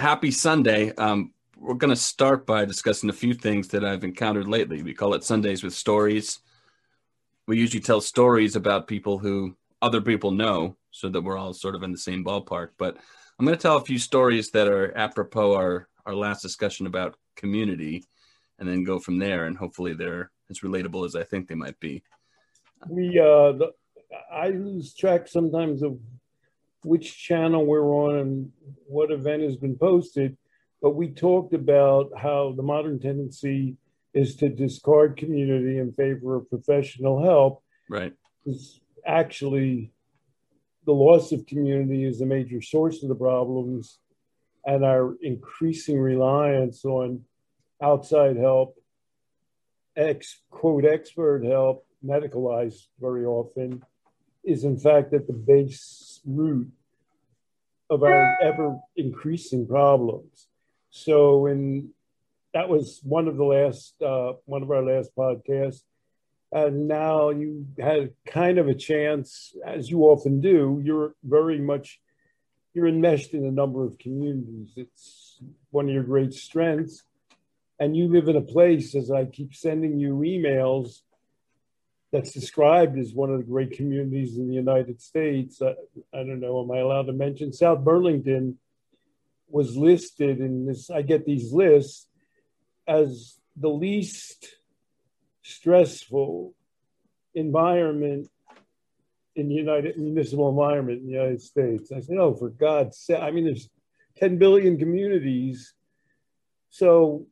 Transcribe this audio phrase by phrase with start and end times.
[0.00, 0.94] happy Sunday.
[0.94, 4.82] Um, we're going to start by discussing a few things that I've encountered lately.
[4.82, 6.38] We call it Sundays with Stories.
[7.46, 11.74] We usually tell stories about people who other people know so that we're all sort
[11.74, 12.70] of in the same ballpark.
[12.78, 12.96] But
[13.38, 17.18] I'm going to tell a few stories that are apropos our, our last discussion about
[17.36, 18.02] community
[18.58, 19.44] and then go from there.
[19.44, 22.02] And hopefully they're as relatable as I think they might be.
[22.88, 23.72] We, uh, the,
[24.32, 25.98] I lose track sometimes of
[26.82, 28.52] which channel we're on and
[28.86, 30.36] what event has been posted,
[30.80, 33.76] but we talked about how the modern tendency
[34.14, 37.62] is to discard community in favor of professional help.
[37.88, 38.12] Right.
[38.46, 39.92] It's actually
[40.86, 43.98] the loss of community is a major source of the problems
[44.64, 47.22] and our increasing reliance on
[47.82, 48.76] outside help,
[49.96, 53.82] ex quote expert help, medicalized very often,
[54.44, 56.70] is in fact at the base root
[57.88, 60.46] of our ever increasing problems.
[60.90, 61.90] So, in
[62.54, 65.82] that was one of the last uh, one of our last podcasts,
[66.52, 70.80] and now you had kind of a chance, as you often do.
[70.84, 72.00] You're very much
[72.74, 74.72] you're enmeshed in a number of communities.
[74.76, 77.02] It's one of your great strengths,
[77.78, 81.02] and you live in a place, as I keep sending you emails
[82.12, 85.62] that's described as one of the great communities in the United States.
[85.62, 85.74] I,
[86.12, 87.52] I don't know, am I allowed to mention?
[87.52, 88.58] South Burlington
[89.48, 92.08] was listed in this, I get these lists
[92.86, 94.56] as the least
[95.42, 96.54] stressful
[97.34, 98.28] environment
[99.36, 101.92] in the United municipal environment in the United States.
[101.92, 103.68] I said, oh, for God's sake, I mean, there's
[104.16, 105.74] 10 billion communities.
[106.70, 107.26] So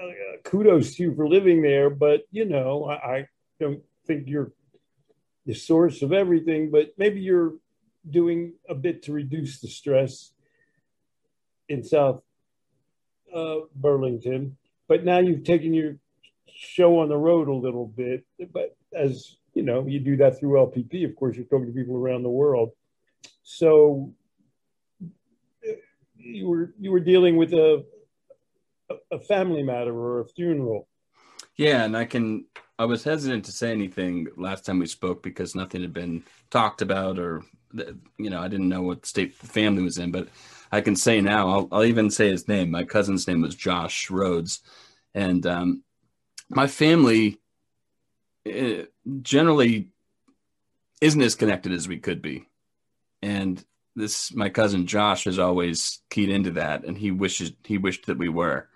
[0.00, 3.28] uh, uh, kudos to you for living there, but you know, I, I
[3.60, 4.52] don't think you're
[5.46, 7.54] the source of everything, but maybe you're
[8.08, 10.32] doing a bit to reduce the stress
[11.68, 12.22] in South
[13.34, 14.56] uh, Burlington.
[14.88, 15.96] But now you've taken your
[16.46, 18.24] show on the road a little bit.
[18.52, 21.04] But as you know, you do that through LPP.
[21.04, 22.70] Of course, you're talking to people around the world.
[23.42, 24.12] So
[26.16, 27.84] you were you were dealing with a
[29.10, 30.88] a family matter or a funeral.
[31.56, 32.46] Yeah, and I can.
[32.78, 36.82] I was hesitant to say anything last time we spoke because nothing had been talked
[36.82, 37.42] about, or
[38.18, 40.10] you know, I didn't know what state the family was in.
[40.10, 40.28] But
[40.72, 41.48] I can say now.
[41.48, 42.70] I'll, I'll even say his name.
[42.70, 44.60] My cousin's name was Josh Rhodes,
[45.14, 45.84] and um,
[46.48, 47.38] my family
[48.44, 48.84] eh,
[49.22, 49.90] generally
[51.00, 52.48] isn't as connected as we could be,
[53.22, 58.06] and this my cousin Josh has always keyed into that, and he wishes he wished
[58.06, 58.68] that we were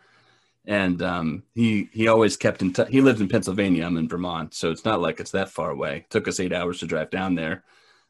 [0.68, 2.90] and um, he he always kept in touch.
[2.90, 3.86] He lived in Pennsylvania.
[3.86, 5.96] I'm in Vermont, so it's not like it's that far away.
[5.96, 7.64] It took us eight hours to drive down there.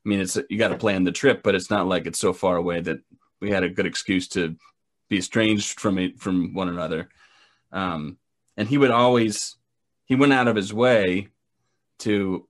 [0.05, 2.33] I mean, it's you got to plan the trip, but it's not like it's so
[2.33, 2.99] far away that
[3.41, 4.57] we had a good excuse to
[5.09, 7.09] be estranged from it from one another.
[7.71, 8.19] Um,
[8.57, 9.57] and he would always
[10.07, 11.29] he went out of his way
[12.01, 12.48] to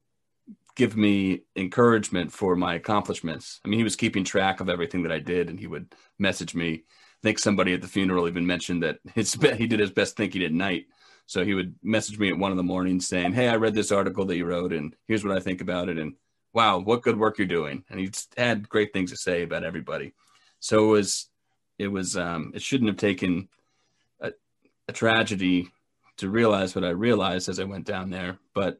[0.78, 3.60] give me encouragement for my accomplishments.
[3.64, 6.54] I mean, he was keeping track of everything that I did, and he would message
[6.54, 6.84] me
[7.18, 10.42] I think somebody at the funeral even mentioned that his he did his best thinking
[10.42, 10.86] at night.
[11.26, 13.92] So he would message me at one in the morning saying, "Hey, I read this
[13.92, 16.14] article that you wrote, and here's what I think about it." And
[16.52, 17.84] wow, what good work you're doing!
[17.90, 20.14] And he had great things to say about everybody.
[20.60, 21.28] So it was,
[21.78, 23.48] it was, um, it shouldn't have taken
[24.20, 24.32] a,
[24.88, 25.70] a tragedy
[26.18, 28.38] to realize what I realized as I went down there.
[28.54, 28.78] But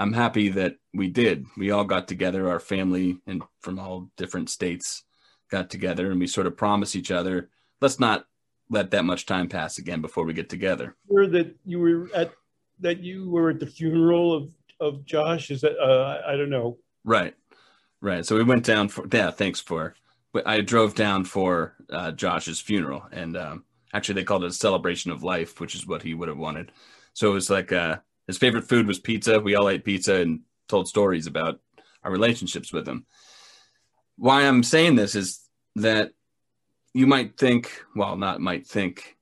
[0.00, 1.46] I'm happy that we did.
[1.56, 5.04] We all got together, our family and from all different states
[5.50, 7.50] got together, and we sort of promised each other
[7.80, 8.24] let's not
[8.68, 10.96] let that much time pass again before we get together.
[11.08, 12.32] Sure that you were at
[12.80, 14.50] that you were at the funeral of
[14.80, 15.50] of Josh.
[15.50, 16.78] Is that uh, I don't know.
[17.04, 17.34] Right,
[18.00, 18.24] right.
[18.24, 19.30] So we went down for yeah.
[19.30, 19.94] Thanks for.
[20.46, 25.10] I drove down for uh, Josh's funeral, and um, actually they called it a celebration
[25.10, 26.70] of life, which is what he would have wanted.
[27.14, 27.96] So it was like uh,
[28.30, 29.40] his favorite food was pizza.
[29.40, 31.58] We all ate pizza and told stories about
[32.04, 33.04] our relationships with him.
[34.16, 35.40] Why I'm saying this is
[35.74, 36.12] that
[36.94, 39.16] you might think, well, not might think,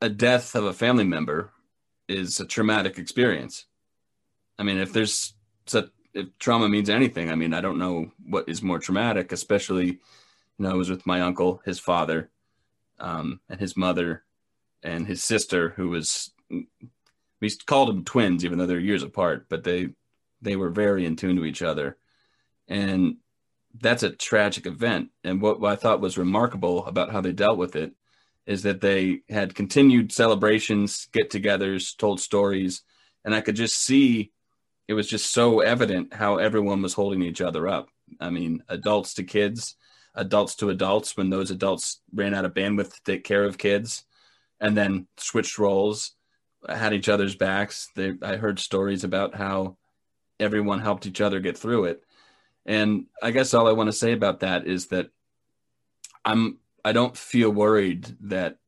[0.00, 1.50] a death of a family member
[2.08, 3.66] is a traumatic experience.
[4.60, 5.34] I mean, if there's
[5.66, 9.86] such, if trauma means anything, I mean, I don't know what is more traumatic, especially,
[9.86, 9.98] you
[10.58, 12.30] know, I was with my uncle, his father,
[13.00, 14.22] um, and his mother,
[14.84, 16.30] and his sister, who was,
[17.40, 19.88] we called them twins, even though they're years apart, but they,
[20.42, 21.96] they were very in tune to each other.
[22.66, 23.16] And
[23.80, 25.10] that's a tragic event.
[25.24, 27.92] And what, I thought was remarkable about how they dealt with it
[28.46, 32.82] is that they had continued celebrations, get togethers, told stories.
[33.24, 34.32] And I could just see
[34.88, 37.90] it was just so evident how everyone was holding each other up.
[38.20, 39.76] I mean, adults to kids,
[40.14, 44.04] adults to adults when those adults ran out of bandwidth to take care of kids
[44.60, 46.12] and then switched roles,
[46.68, 47.88] had each other's backs.
[47.94, 49.76] They, I heard stories about how
[50.40, 52.04] everyone helped each other get through it.
[52.66, 55.10] And I guess all I want to say about that is that
[56.24, 58.58] I'm I don't feel worried that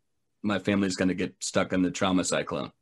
[0.43, 2.73] my family is going to get stuck in the trauma cyclone.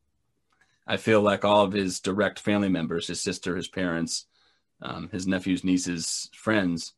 [0.86, 4.26] I feel like all of his direct family members, his sister, his parents,
[4.80, 6.94] um, his nephews, nieces, friends,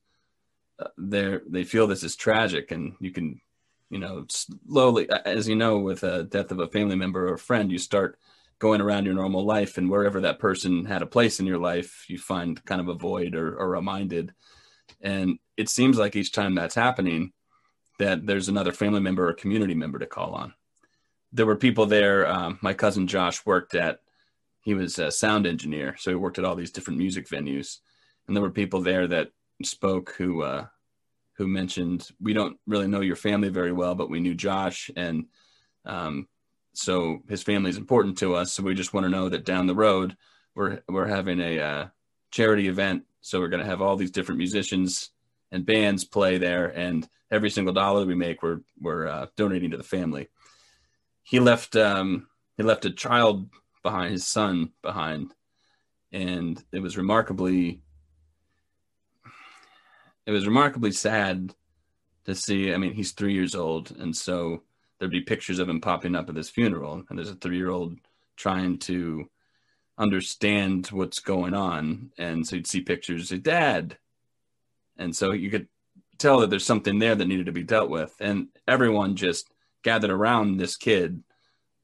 [0.78, 3.40] uh, they they feel this is tragic, and you can,
[3.90, 7.38] you know, slowly, as you know, with a death of a family member or a
[7.38, 8.18] friend, you start
[8.60, 12.04] going around your normal life, and wherever that person had a place in your life,
[12.08, 14.32] you find kind of a void or, or reminded.
[15.00, 17.32] And it seems like each time that's happening,
[17.98, 20.54] that there's another family member or community member to call on.
[21.32, 22.26] There were people there.
[22.26, 24.00] Um, my cousin Josh worked at,
[24.62, 25.96] he was a sound engineer.
[25.98, 27.78] So he worked at all these different music venues.
[28.26, 29.30] And there were people there that
[29.62, 30.66] spoke who, uh,
[31.40, 34.90] who mentioned, we don't really know your family very well, but we knew Josh.
[34.94, 35.24] And
[35.86, 36.28] um,
[36.74, 38.52] so his family is important to us.
[38.52, 40.18] So we just want to know that down the road,
[40.54, 41.86] we're, we're having a uh,
[42.30, 43.04] charity event.
[43.22, 45.12] So we're going to have all these different musicians
[45.50, 46.66] and bands play there.
[46.66, 50.28] And every single dollar we make, we're we're uh, donating to the family.
[51.22, 52.26] He left um,
[52.58, 53.48] he left a child
[53.82, 55.32] behind, his son behind,
[56.12, 57.80] and it was remarkably
[60.26, 61.54] it was remarkably sad
[62.24, 62.72] to see.
[62.72, 64.62] I mean, he's three years old, and so
[64.98, 67.70] there'd be pictures of him popping up at this funeral, and there's a three year
[67.70, 67.98] old
[68.36, 69.28] trying to
[69.98, 73.98] understand what's going on, and so you'd see pictures, of "Dad,"
[74.96, 75.68] and so you could
[76.20, 78.14] tell that there's something there that needed to be dealt with.
[78.20, 79.48] And everyone just
[79.82, 81.22] gathered around this kid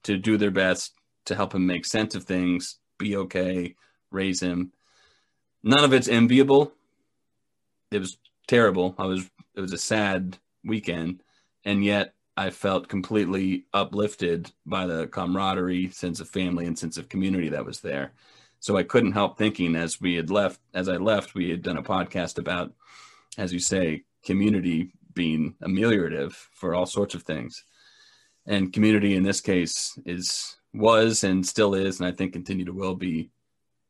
[0.05, 0.93] to do their best
[1.25, 3.75] to help him make sense of things, be okay,
[4.11, 4.73] raise him.
[5.63, 6.73] None of it's enviable.
[7.91, 8.95] It was terrible.
[8.99, 11.23] I was it was a sad weekend,
[11.65, 17.09] and yet I felt completely uplifted by the camaraderie, sense of family, and sense of
[17.09, 18.13] community that was there.
[18.61, 21.79] So I couldn't help thinking as we had left, as I left, we had done
[21.79, 22.73] a podcast about,
[23.39, 27.65] as you say, community being ameliorative for all sorts of things.
[28.47, 32.73] And community in this case is was and still is, and I think continue to
[32.73, 33.31] will be,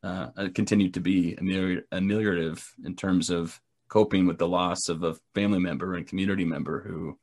[0.04, 5.58] uh, continue to be ameliorative in terms of coping with the loss of a family
[5.58, 7.18] member and community member who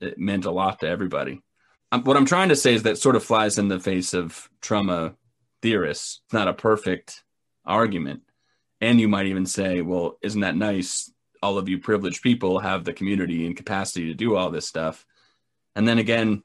[0.00, 1.40] it meant a lot to everybody.
[1.92, 4.48] Um, what I'm trying to say is that sort of flies in the face of
[4.60, 5.14] trauma
[5.62, 6.20] theorists.
[6.24, 7.22] It's not a perfect
[7.64, 8.22] argument.
[8.80, 11.10] And you might even say, well, isn't that nice
[11.44, 15.04] all of you privileged people have the community and capacity to do all this stuff.
[15.76, 16.42] And then again,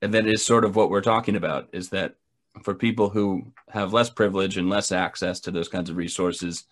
[0.00, 2.14] and that is sort of what we're talking about is that
[2.62, 6.64] for people who have less privilege and less access to those kinds of resources,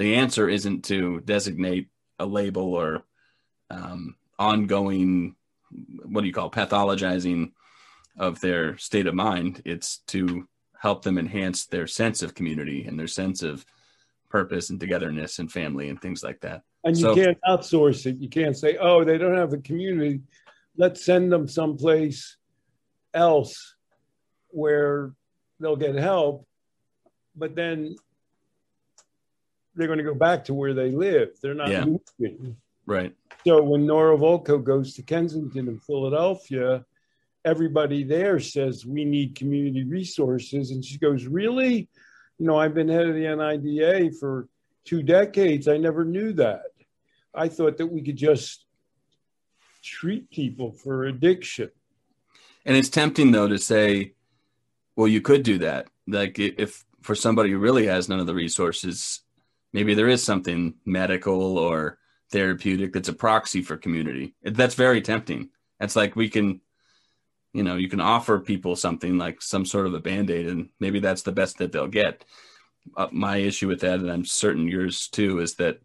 [0.00, 1.88] the answer isn't to designate
[2.18, 3.02] a label or
[3.70, 5.36] um, ongoing,
[6.06, 7.52] what do you call pathologizing
[8.18, 9.60] of their state of mind.
[9.66, 10.48] It's to
[10.78, 13.66] help them enhance their sense of community and their sense of
[14.30, 16.62] purpose and togetherness and family and things like that.
[16.82, 18.16] And you so, can't outsource it.
[18.16, 20.22] You can't say, oh, they don't have a community.
[20.78, 22.38] Let's send them someplace
[23.12, 23.74] else
[24.48, 25.12] where
[25.58, 26.46] they'll get help.
[27.36, 27.96] But then
[29.74, 31.30] they're going to go back to where they live.
[31.42, 31.84] They're not yeah.
[31.84, 32.56] moving.
[32.86, 33.14] Right.
[33.46, 36.84] So when Nora Volkow goes to Kensington and Philadelphia,
[37.44, 40.72] everybody there says, we need community resources.
[40.72, 41.88] And she goes, really?
[42.38, 44.48] You know, I've been head of the NIDA for
[44.84, 45.68] two decades.
[45.68, 46.62] I never knew that.
[47.34, 48.64] I thought that we could just
[49.82, 51.70] treat people for addiction.
[52.66, 54.14] And it's tempting though to say,
[54.96, 55.88] well, you could do that.
[56.06, 59.20] Like if for somebody who really has none of the resources,
[59.72, 61.98] maybe there is something medical or
[62.30, 64.34] therapeutic that's a proxy for community.
[64.42, 65.50] That's very tempting.
[65.80, 66.60] It's like we can,
[67.52, 70.68] you know, you can offer people something like some sort of a band aid, and
[70.78, 72.24] maybe that's the best that they'll get.
[72.96, 75.80] Uh, my issue with that, and I'm certain yours too, is that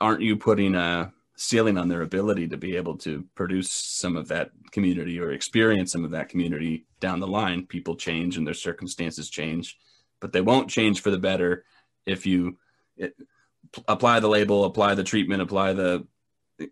[0.00, 4.28] aren't you putting a ceiling on their ability to be able to produce some of
[4.28, 7.66] that community or experience some of that community down the line?
[7.66, 9.78] People change and their circumstances change,
[10.20, 11.64] but they won't change for the better
[12.06, 12.58] if you
[12.96, 13.14] it,
[13.88, 16.06] apply the label, apply the treatment, apply the,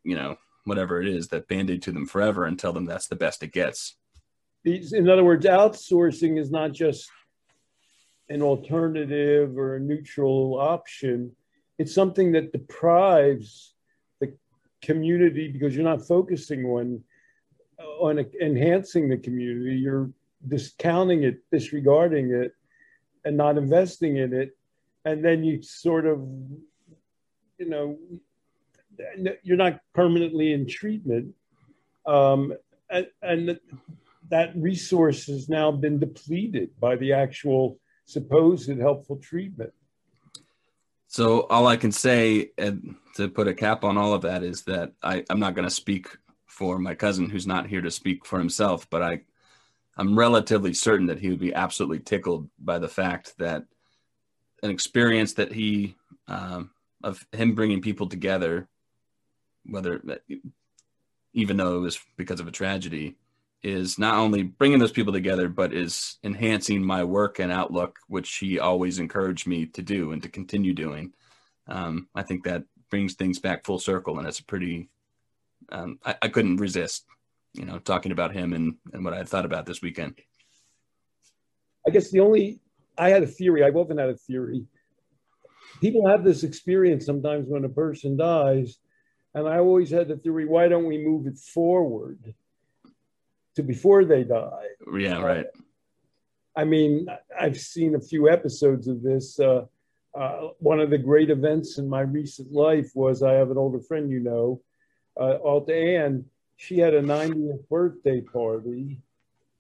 [0.04, 3.08] you know, whatever it is that band aid to them forever and tell them that's
[3.08, 3.96] the best it gets.
[4.64, 7.10] In other words, outsourcing is not just
[8.28, 11.32] an alternative or a neutral option.
[11.78, 13.74] It's something that deprives
[14.20, 14.36] the
[14.80, 17.02] community because you're not focusing on
[17.98, 19.76] on enhancing the community.
[19.76, 20.10] You're
[20.46, 22.52] discounting it disregarding it
[23.24, 24.56] and not investing in it
[25.04, 26.20] and then you sort of
[27.58, 27.98] you know
[29.42, 31.34] you're not permanently in treatment.
[32.06, 32.54] Um,
[32.90, 33.60] and, and
[34.28, 39.72] that resource has now been depleted by the actual supposed helpful treatment.
[41.06, 44.62] So all I can say, and to put a cap on all of that, is
[44.62, 46.08] that I, I'm not going to speak
[46.46, 49.20] for my cousin who's not here to speak for himself, but I,
[49.96, 53.64] I'm relatively certain that he would be absolutely tickled by the fact that
[54.62, 55.96] an experience that he
[56.28, 56.70] um,
[57.02, 58.68] of him bringing people together,
[59.64, 60.00] whether
[61.32, 63.16] even though it was because of a tragedy,
[63.62, 68.36] is not only bringing those people together, but is enhancing my work and outlook, which
[68.36, 71.12] he always encouraged me to do and to continue doing.
[71.68, 74.88] Um, I think that brings things back full circle, and it's a pretty.
[75.70, 77.04] Um, I, I, couldn't resist,
[77.54, 80.16] you know, talking about him and and what I thought about this weekend.
[81.86, 82.58] I guess the only
[82.98, 83.64] I had a theory.
[83.64, 84.64] I've often had a theory.
[85.80, 88.78] People have this experience sometimes when a person dies,
[89.34, 92.34] and I always had the theory: why don't we move it forward?
[93.54, 94.66] to before they die.
[94.96, 95.46] Yeah, right.
[95.46, 95.62] Uh,
[96.54, 97.06] I mean,
[97.38, 99.38] I've seen a few episodes of this.
[99.40, 99.64] Uh,
[100.14, 103.80] uh, one of the great events in my recent life was I have an older
[103.80, 104.60] friend you know,
[105.18, 106.26] uh, Alta Ann.
[106.56, 108.98] She had a 90th birthday party,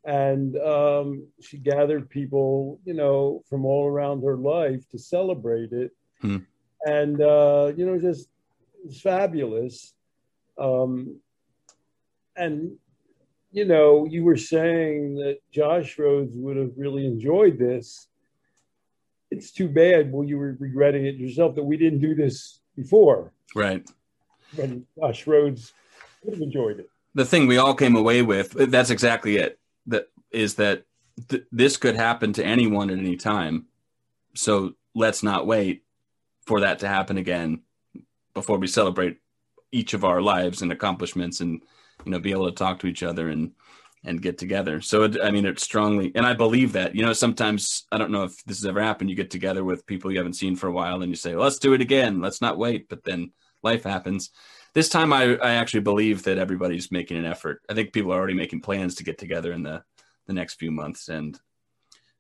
[0.04, 5.92] and um, she gathered people, you know, from all around her life to celebrate it.
[6.20, 6.38] Hmm.
[6.84, 8.28] And uh, you know, just
[9.02, 9.94] fabulous.
[10.58, 11.20] Um,
[12.36, 12.72] and
[13.52, 18.08] you know, you were saying that Josh Rhodes would have really enjoyed this.
[19.30, 20.10] It's too bad.
[20.10, 23.32] Well, you were regretting it yourself that we didn't do this before.
[23.54, 23.88] Right.
[24.60, 25.72] And Josh Rhodes
[26.22, 26.88] would have enjoyed it.
[27.14, 29.58] The thing we all came away with, that's exactly it.
[29.86, 30.84] That is that
[31.28, 33.66] th- this could happen to anyone at any time.
[34.34, 35.84] So let's not wait
[36.46, 37.62] for that to happen again
[38.34, 39.18] before we celebrate
[39.70, 41.62] each of our lives and accomplishments and
[42.04, 43.52] you know, be able to talk to each other and
[44.04, 44.80] and get together.
[44.80, 46.96] So it, I mean, it's strongly, and I believe that.
[46.96, 49.10] You know, sometimes I don't know if this has ever happened.
[49.10, 51.44] You get together with people you haven't seen for a while, and you say, well,
[51.44, 52.20] "Let's do it again.
[52.20, 54.30] Let's not wait." But then life happens.
[54.74, 57.62] This time, I I actually believe that everybody's making an effort.
[57.68, 59.82] I think people are already making plans to get together in the
[60.26, 61.38] the next few months, and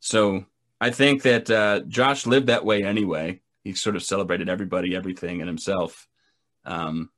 [0.00, 0.44] so
[0.80, 3.40] I think that uh, Josh lived that way anyway.
[3.62, 6.08] He sort of celebrated everybody, everything, and himself.
[6.64, 7.10] Um,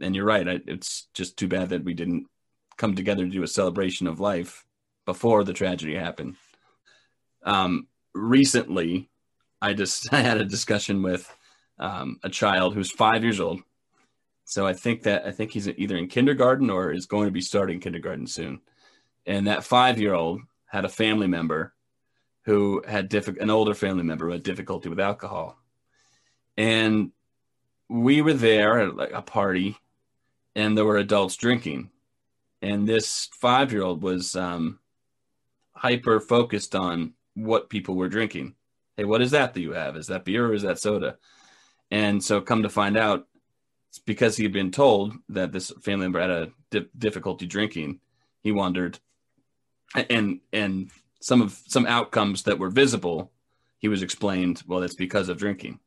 [0.00, 0.46] and you're right.
[0.46, 2.26] I, it's just too bad that we didn't
[2.76, 4.66] come together to do a celebration of life
[5.06, 6.36] before the tragedy happened.
[7.42, 9.08] Um, recently,
[9.62, 11.34] I just I had a discussion with
[11.78, 13.62] um, a child who's five years old.
[14.50, 17.40] So I think that I think he's either in kindergarten or is going to be
[17.40, 18.60] starting kindergarten soon.
[19.24, 21.72] And that five year old had a family member
[22.46, 25.56] who had diff- an older family member who had difficulty with alcohol.
[26.56, 27.12] And
[27.88, 29.76] we were there at like a party
[30.56, 31.90] and there were adults drinking.
[32.60, 34.80] And this five year old was um,
[35.74, 38.56] hyper focused on what people were drinking.
[38.96, 39.96] Hey, what is that that you have?
[39.96, 41.18] Is that beer or is that soda?
[41.92, 43.28] And so, come to find out,
[43.90, 48.00] it's because he had been told that this family member had a di- difficulty drinking.
[48.42, 48.98] He wondered,
[49.94, 53.32] and and some of some outcomes that were visible,
[53.78, 54.62] he was explained.
[54.66, 55.80] Well, that's because of drinking.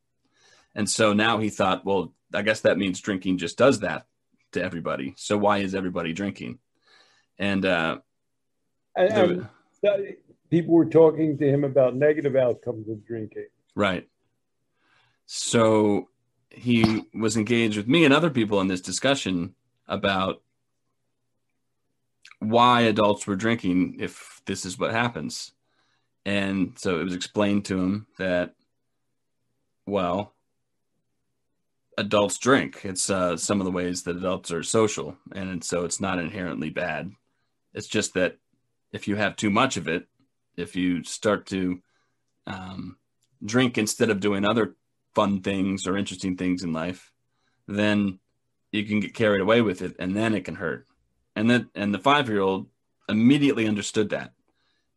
[0.76, 4.06] And so now he thought, well, I guess that means drinking just does that
[4.52, 5.14] to everybody.
[5.18, 6.60] So why is everybody drinking?
[7.38, 8.00] And, uh,
[8.96, 9.50] and,
[9.88, 10.16] and
[10.50, 13.48] people were talking to him about negative outcomes of drinking.
[13.76, 14.08] Right.
[15.26, 16.10] So
[16.54, 19.56] he was engaged with me and other people in this discussion
[19.88, 20.42] about
[22.40, 25.52] why adults were drinking if this is what happens.
[26.26, 28.54] And so it was explained to him that,
[29.86, 30.34] well,
[31.98, 32.82] adults drink.
[32.84, 36.70] It's uh, some of the ways that adults are social, and so it's not inherently
[36.70, 37.12] bad.
[37.74, 38.38] It's just that
[38.92, 40.08] if you have too much of it,
[40.56, 41.82] if you start to
[42.48, 42.98] um,
[43.44, 44.76] drink instead of doing other
[45.16, 47.12] fun things or interesting things in life,
[47.68, 48.20] then
[48.72, 50.88] you can get carried away with it, and then it can hurt.
[51.36, 52.68] And then, and the five year old
[53.08, 54.34] immediately understood that.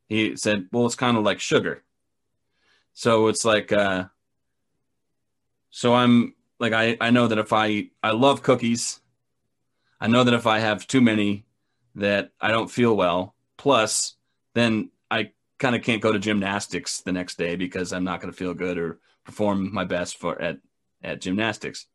[0.09, 1.83] He said, "Well, it's kind of like sugar."
[2.93, 4.07] So it's like, uh,
[5.71, 9.01] so I'm like I, I know that if I I love cookies,
[10.01, 11.45] I know that if I have too many
[11.97, 13.35] that I don't feel well.
[13.57, 14.15] Plus,
[14.55, 18.33] then I kind of can't go to gymnastics the next day because I'm not going
[18.33, 20.59] to feel good or perform my best for at
[21.03, 21.87] at gymnastics.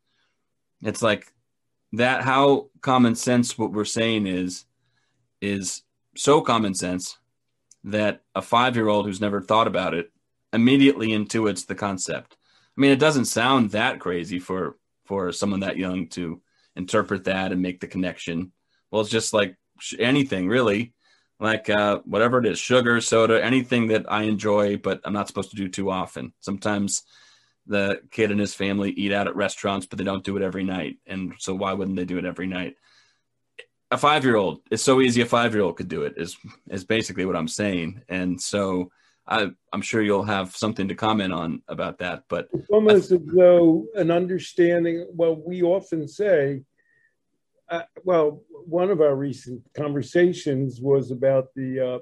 [0.82, 1.32] It's like
[1.92, 4.64] that how common sense what we're saying is
[5.40, 5.82] is
[6.16, 7.18] so common sense
[7.84, 10.12] that a 5-year-old who's never thought about it
[10.52, 12.36] immediately intuits the concept
[12.76, 16.40] I mean, it doesn't sound that crazy for for someone that young to
[16.74, 18.52] interpret that and make the connection.
[18.90, 19.56] Well, it's just like
[19.98, 20.94] anything really,
[21.42, 25.50] like uh, whatever it is, sugar, soda, anything that I enjoy, but I'm not supposed
[25.50, 26.32] to do too often.
[26.40, 27.02] Sometimes
[27.66, 30.62] the kid and his family eat out at restaurants, but they don't do it every
[30.62, 30.98] night.
[31.06, 32.76] And so why wouldn't they do it every night?
[33.90, 36.36] A five year old, it's so easy a five year old could do it, is
[36.70, 38.02] is basically what I'm saying.
[38.08, 38.92] And so
[39.26, 42.22] I, am sure you'll have something to comment on about that.
[42.28, 45.08] But it's almost as though an understanding.
[45.12, 46.62] Well, we often say,
[47.72, 51.98] uh, well, one of our recent conversations was about the uh,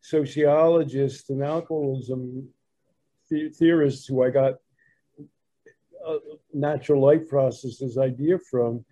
[0.00, 2.48] sociologist and alcoholism
[3.28, 4.54] the- theorist who I got
[6.06, 6.18] uh,
[6.54, 8.84] natural life processes idea from,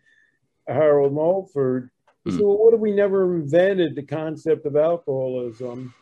[0.67, 1.89] Harold Mulford.
[2.27, 2.37] Mm.
[2.37, 5.95] So, what if we never invented the concept of alcoholism?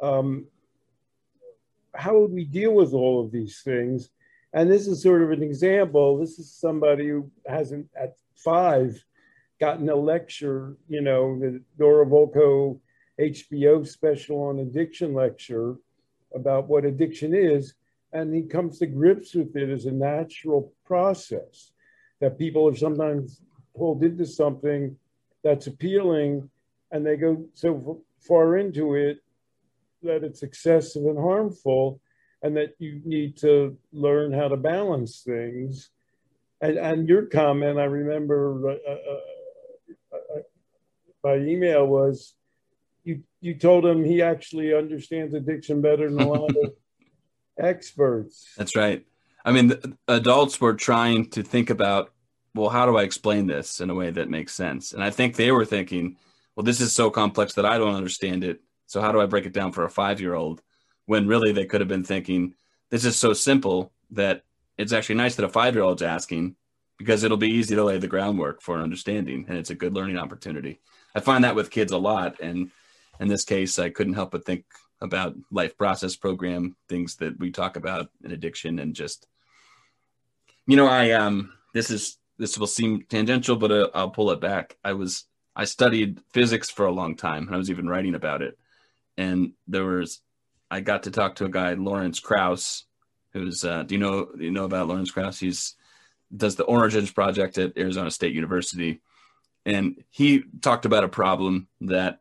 [0.00, 0.46] Um,
[1.94, 4.10] how would we deal with all of these things?
[4.52, 6.16] And this is sort of an example.
[6.16, 9.04] This is somebody who hasn't at five
[9.60, 12.78] gotten a lecture, you know, the Nora Volkow
[13.20, 15.76] HBO special on addiction lecture
[16.34, 17.74] about what addiction is.
[18.12, 21.72] And he comes to grips with it as a natural process
[22.20, 23.40] that people are sometimes
[23.76, 24.96] pulled into something
[25.42, 26.48] that's appealing
[26.90, 29.18] and they go so far into it
[30.02, 32.00] that it's excessive and harmful
[32.42, 35.90] and that you need to learn how to balance things.
[36.60, 39.16] And, and your comment, I remember uh, uh,
[41.28, 42.34] by email was
[43.04, 46.72] you, you told him he actually understands addiction better than a lot of
[47.58, 48.48] experts.
[48.56, 49.04] That's right.
[49.44, 49.74] I mean,
[50.08, 52.12] adults were trying to think about,
[52.54, 54.92] well, how do I explain this in a way that makes sense?
[54.92, 56.16] And I think they were thinking,
[56.56, 58.62] well, this is so complex that I don't understand it.
[58.86, 60.62] So how do I break it down for a five year old?
[61.04, 62.54] When really they could have been thinking,
[62.90, 64.44] this is so simple that
[64.78, 66.56] it's actually nice that a five year old's asking
[66.98, 69.94] because it'll be easy to lay the groundwork for an understanding and it's a good
[69.94, 70.80] learning opportunity.
[71.14, 72.40] I find that with kids a lot.
[72.40, 72.70] And
[73.20, 74.64] in this case, I couldn't help but think
[75.00, 79.26] about life process program, things that we talk about in addiction and just,
[80.66, 84.40] you know, I, um, this is, this will seem tangential, but uh, I'll pull it
[84.40, 84.76] back.
[84.84, 85.24] I was,
[85.56, 88.58] I studied physics for a long time and I was even writing about it
[89.18, 90.22] and there was
[90.70, 92.84] I got to talk to a guy Lawrence Krauss,
[93.32, 95.38] who's uh, do you know do you know about Lawrence Krauss?
[95.38, 95.74] He's
[96.34, 99.00] does the Origins project at Arizona State University,
[99.68, 102.20] and he talked about a problem that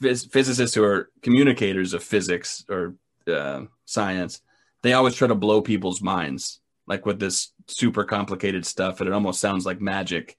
[0.00, 2.94] phys- physicists who are communicators of physics or
[3.26, 4.42] uh, science
[4.82, 9.12] they always try to blow people's minds like with this super complicated stuff and it
[9.12, 10.36] almost sounds like magic.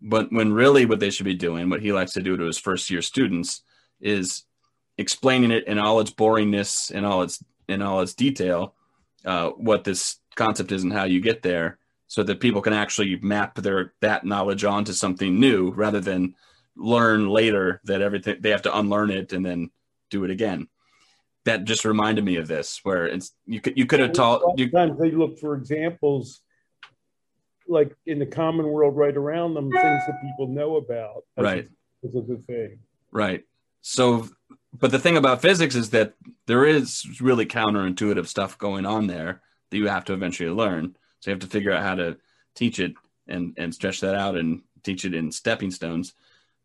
[0.00, 2.58] But when really what they should be doing what he likes to do to his
[2.58, 3.62] first year students
[4.00, 4.44] is
[4.96, 8.74] explaining it in all its boringness and all its in all its detail,
[9.24, 11.78] uh, what this concept is and how you get there,
[12.10, 16.34] so that people can actually map their that knowledge onto something new rather than
[16.76, 19.70] learn later that everything they have to unlearn it and then
[20.10, 20.66] do it again.
[21.44, 24.42] That just reminded me of this, where it's you could you could have taught.
[24.58, 26.40] You, Sometimes they look for examples,
[27.68, 31.22] like in the common world right around them, things that people know about.
[31.36, 31.68] Right.
[32.04, 32.80] As a, a thing.
[33.12, 33.44] Right.
[33.82, 34.28] So
[34.76, 36.14] but the thing about physics is that
[36.46, 40.96] there is really counterintuitive stuff going on there that you have to eventually learn.
[41.20, 42.16] So you have to figure out how to
[42.54, 42.94] teach it
[43.28, 46.14] and and stretch that out and teach it in stepping stones.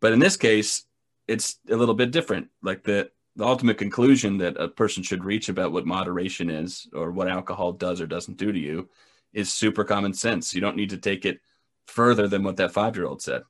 [0.02, 0.86] But in this case,
[1.28, 2.50] it's a little bit different.
[2.62, 7.12] Like the the ultimate conclusion that a person should reach about what moderation is or
[7.12, 8.90] what alcohol does or doesn't do to you
[9.34, 10.54] is super common sense.
[10.54, 11.42] You don't need to take it
[11.86, 13.44] further than what that five year old said.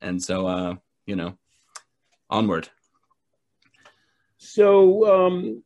[0.00, 0.74] And so, uh,
[1.06, 1.38] you know,
[2.28, 2.68] onward.
[4.38, 5.62] So um,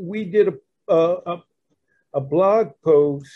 [0.00, 0.48] we did
[0.88, 1.42] a, a,
[2.12, 3.30] a blog post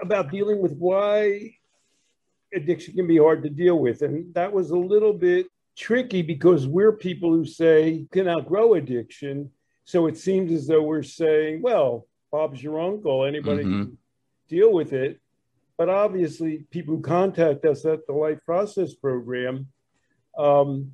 [0.00, 1.54] about dealing with why
[2.54, 4.02] addiction can be hard to deal with.
[4.02, 8.74] And that was a little bit tricky because we're people who say you can outgrow
[8.74, 9.50] addiction.
[9.84, 13.82] So it seems as though we're saying, well, Bob's your uncle, anybody mm-hmm.
[13.82, 13.98] can
[14.48, 15.20] deal with it.
[15.78, 19.66] But obviously, people who contact us at the Life Process Program
[20.38, 20.92] um,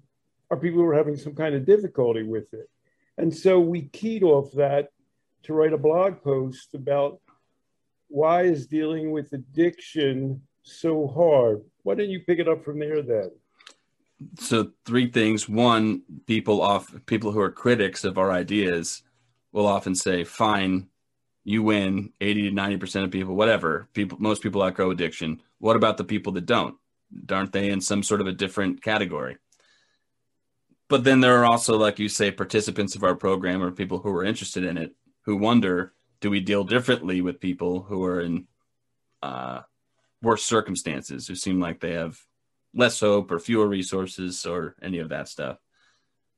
[0.50, 2.68] are people who are having some kind of difficulty with it.
[3.18, 4.88] And so we keyed off that
[5.44, 7.20] to write a blog post about
[8.08, 11.62] why is dealing with addiction so hard?
[11.82, 13.30] Why don't you pick it up from there then?
[14.38, 15.48] So three things.
[15.48, 19.02] One, people off people who are critics of our ideas
[19.52, 20.88] will often say, fine,
[21.44, 23.88] you win 80 to 90% of people, whatever.
[23.94, 25.40] People most people outgrow addiction.
[25.58, 26.76] What about the people that don't?
[27.30, 29.38] Aren't they in some sort of a different category?
[30.88, 34.10] but then there are also like you say participants of our program or people who
[34.10, 34.94] are interested in it
[35.28, 38.46] who wonder do we deal differently with people who are in
[39.22, 39.60] uh,
[40.22, 42.18] worse circumstances, who seem like they have
[42.72, 45.58] less hope or fewer resources or any of that stuff?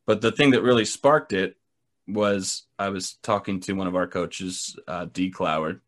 [0.08, 1.56] But the thing that really sparked it
[2.08, 5.78] was I was talking to one of our coaches, uh, Dee Cloward,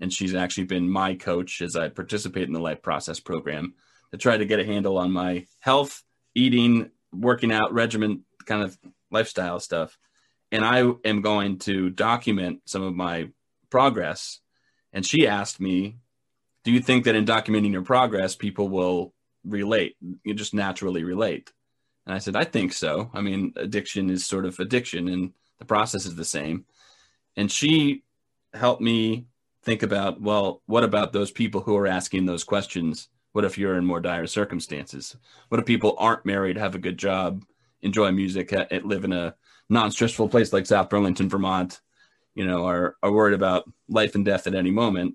[0.00, 3.74] and she's actually been my coach as I participate in the life process program
[4.12, 6.02] to try to get a handle on my health,
[6.34, 8.78] eating, working out regimen, kind of
[9.10, 9.98] lifestyle stuff.
[10.52, 13.28] And I am going to document some of my
[13.70, 14.40] progress.
[14.92, 15.98] And she asked me,
[16.64, 19.96] Do you think that in documenting your progress, people will relate?
[20.24, 21.52] You just naturally relate.
[22.06, 23.10] And I said, I think so.
[23.14, 26.64] I mean, addiction is sort of addiction and the process is the same.
[27.36, 28.02] And she
[28.52, 29.26] helped me
[29.62, 33.08] think about, well, what about those people who are asking those questions?
[33.32, 35.16] What if you're in more dire circumstances?
[35.48, 37.44] What if people aren't married, have a good job,
[37.82, 39.34] enjoy music, live in a
[39.70, 41.80] non-stressful place like South Burlington, Vermont,
[42.34, 45.14] you know, are, are worried about life and death at any moment?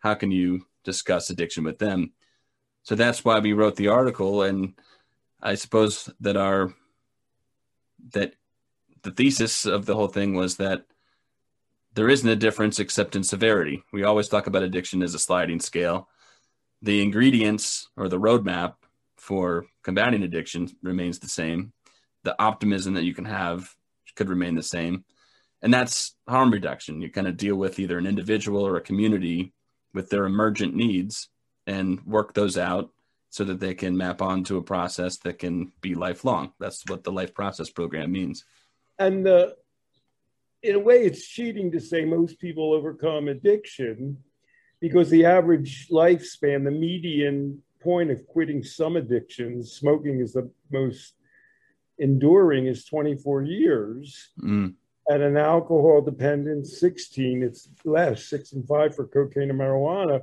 [0.00, 2.12] How can you discuss addiction with them?
[2.82, 4.42] So that's why we wrote the article.
[4.42, 4.74] And
[5.40, 6.74] I suppose that our,
[8.12, 8.34] that
[9.02, 10.84] the thesis of the whole thing was that
[11.94, 13.84] there isn't a difference except in severity.
[13.92, 16.08] We always talk about addiction as a sliding scale.
[16.82, 18.74] The ingredients or the roadmap
[19.16, 21.72] for combating addiction remains the same.
[22.24, 23.74] The optimism that you can have
[24.16, 25.04] could remain the same.
[25.62, 27.00] And that's harm reduction.
[27.00, 29.52] You kind of deal with either an individual or a community
[29.94, 31.28] with their emergent needs
[31.66, 32.90] and work those out
[33.30, 36.52] so that they can map onto a process that can be lifelong.
[36.60, 38.44] That's what the life process program means.
[38.98, 39.48] And uh,
[40.62, 44.18] in a way, it's cheating to say most people overcome addiction
[44.80, 51.14] because the average lifespan, the median point of quitting some addictions, smoking is the most
[51.98, 54.30] enduring, is 24 years.
[54.40, 54.74] Mm.
[55.06, 60.22] And an alcohol dependent, 16, it's less, six and five for cocaine and marijuana.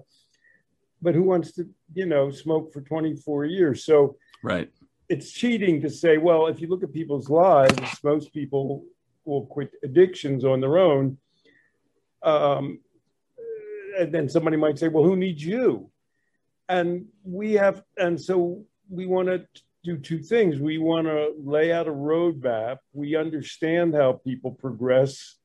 [1.02, 3.86] But who wants to, you know, smoke for 24 years?
[3.86, 4.70] So, right.
[5.08, 8.86] It's cheating to say, well, if you look at people's lives, most people
[9.26, 11.18] will quit addictions on their own.
[12.24, 12.80] Um,
[14.00, 15.92] and then somebody might say, well, who needs you?
[16.70, 19.46] And we have, and so we want to
[19.84, 20.60] do two things.
[20.60, 22.78] We want to lay out a roadmap.
[22.94, 25.36] We understand how people progress,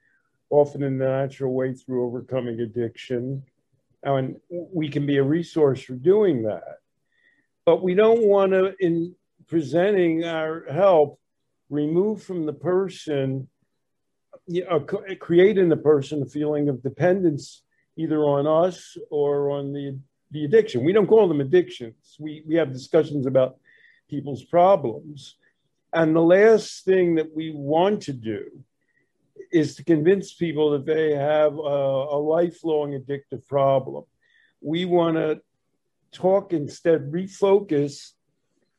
[0.51, 3.42] often in the natural way through overcoming addiction.
[4.03, 6.79] And we can be a resource for doing that.
[7.64, 9.14] But we don't want to, in
[9.49, 11.18] presenting our help,
[11.68, 13.49] remove from the person
[14.46, 17.62] you know, create in the person a feeling of dependence
[17.96, 19.99] either on us or on the,
[20.31, 20.85] the addiction.
[20.85, 22.16] We don't call them addictions.
[22.18, 23.57] We, we have discussions about
[24.09, 25.37] people's problems.
[25.92, 28.64] And the last thing that we want to do
[29.53, 31.59] is to convince people that they have a,
[32.16, 34.05] a lifelong addictive problem.
[34.61, 35.40] We want to
[36.12, 38.12] talk instead, refocus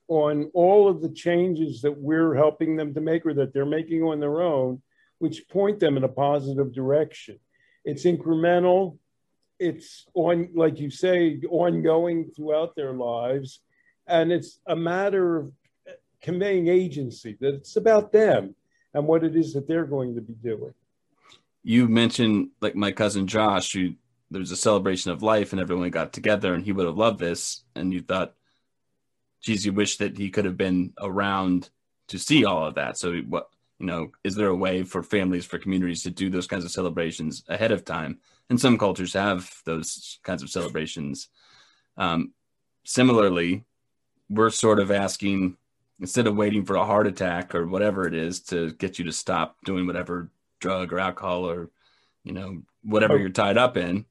[0.07, 4.03] on all of the changes that we're helping them to make or that they're making
[4.03, 4.81] on their own
[5.19, 7.39] which point them in a positive direction.
[7.83, 8.97] It's incremental.
[9.59, 13.61] It's on, like you say, ongoing throughout their lives.
[14.07, 15.51] And it's a matter of
[16.21, 18.55] conveying agency, that it's about them
[18.93, 20.73] and what it is that they're going to be doing.
[21.63, 23.93] You mentioned like my cousin Josh, who
[24.31, 27.19] there was a celebration of life and everyone got together and he would have loved
[27.19, 27.63] this.
[27.75, 28.33] And you thought,
[29.41, 31.69] geez, you wish that he could have been around
[32.07, 32.97] to see all of that.
[32.97, 36.47] So what you know, is there a way for families, for communities to do those
[36.47, 38.19] kinds of celebrations ahead of time?
[38.49, 41.29] And some cultures have those kinds of celebrations.
[41.95, 42.33] Um,
[42.85, 43.65] similarly,
[44.29, 45.57] we're sort of asking
[45.99, 49.11] instead of waiting for a heart attack or whatever it is to get you to
[49.11, 51.69] stop doing whatever drug or alcohol or
[52.23, 53.17] you know whatever oh.
[53.17, 54.05] you're tied up in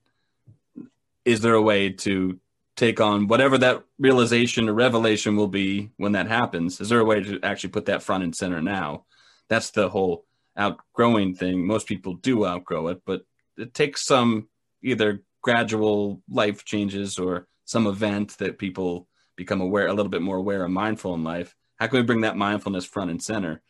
[1.25, 2.39] is there a way to
[2.77, 7.05] take on whatever that realization or revelation will be when that happens is there a
[7.05, 9.05] way to actually put that front and center now
[9.49, 10.25] that's the whole
[10.57, 11.67] outgrowing thing.
[11.67, 13.23] Most people do outgrow it, but
[13.57, 14.49] it takes some
[14.83, 20.37] either gradual life changes or some event that people become aware, a little bit more
[20.37, 21.55] aware and mindful in life.
[21.77, 23.63] How can we bring that mindfulness front and center?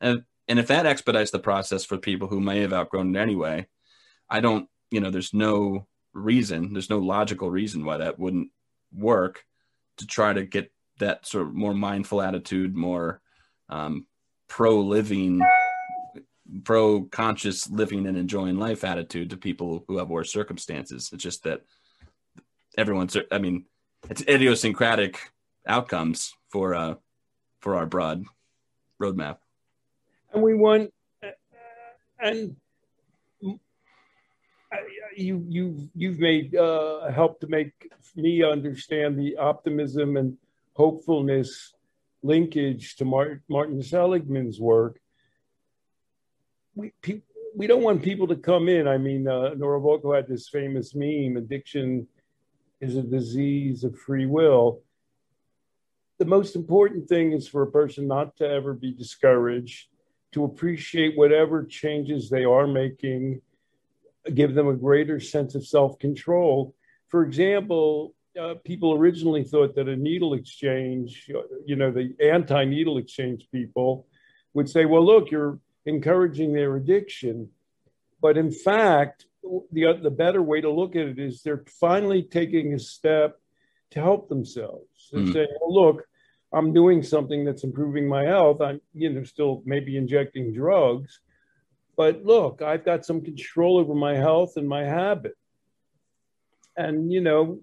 [0.00, 3.68] And and if that expedites the process for people who may have outgrown it anyway,
[4.28, 8.50] I don't, you know, there's no reason, there's no logical reason why that wouldn't
[8.92, 9.44] work
[9.98, 13.20] to try to get that sort of more mindful attitude, more
[13.68, 14.06] um,
[14.48, 15.40] pro living
[16.64, 21.44] pro conscious living and enjoying life attitude to people who have worse circumstances it's just
[21.44, 21.62] that
[22.76, 23.64] everyone's i mean
[24.10, 25.30] it's idiosyncratic
[25.66, 26.94] outcomes for uh
[27.60, 28.24] for our broad
[29.00, 29.38] roadmap
[30.32, 30.92] and we want
[32.20, 32.56] and
[35.16, 37.72] you you you've made uh, helped to make
[38.16, 40.36] me understand the optimism and
[40.74, 41.74] hopefulness
[42.22, 45.00] linkage to Martin, Seligman's work.
[46.74, 47.22] We pe-
[47.54, 48.88] we don't want people to come in.
[48.88, 52.06] I mean, uh, Nora had this famous meme: "Addiction
[52.82, 54.82] is a disease of free will."
[56.18, 59.88] The most important thing is for a person not to ever be discouraged,
[60.32, 63.40] to appreciate whatever changes they are making,
[64.34, 66.74] give them a greater sense of self control.
[67.08, 71.30] For example, uh, people originally thought that a needle exchange,
[71.66, 74.06] you know, the anti needle exchange people
[74.54, 77.48] would say, well, look, you're encouraging their addiction.
[78.20, 82.74] But in fact, the, the better way to look at it is they're finally taking
[82.74, 83.38] a step
[83.90, 85.08] to help themselves.
[85.12, 85.32] They're mm.
[85.32, 86.04] saying, well, look,
[86.52, 88.60] I'm doing something that's improving my health.
[88.60, 91.20] I'm, you know, still maybe injecting drugs,
[91.96, 95.36] but look, I've got some control over my health and my habit.
[96.76, 97.60] And, you know,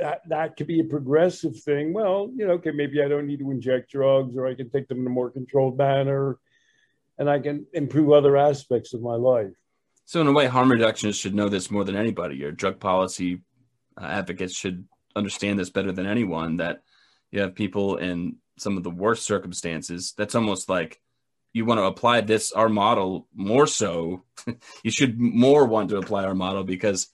[0.00, 1.92] that, that could be a progressive thing.
[1.92, 4.88] Well, you know, okay, maybe I don't need to inject drugs or I can take
[4.88, 6.38] them in a more controlled manner
[7.18, 9.54] and I can improve other aspects of my life.
[10.06, 12.36] So, in a way, harm reductionists should know this more than anybody.
[12.36, 13.40] Your drug policy
[14.00, 14.86] uh, advocates should
[15.16, 16.82] understand this better than anyone that
[17.30, 20.12] you have people in some of the worst circumstances.
[20.16, 21.00] That's almost like
[21.52, 24.24] you want to apply this, our model, more so.
[24.82, 27.08] you should more want to apply our model because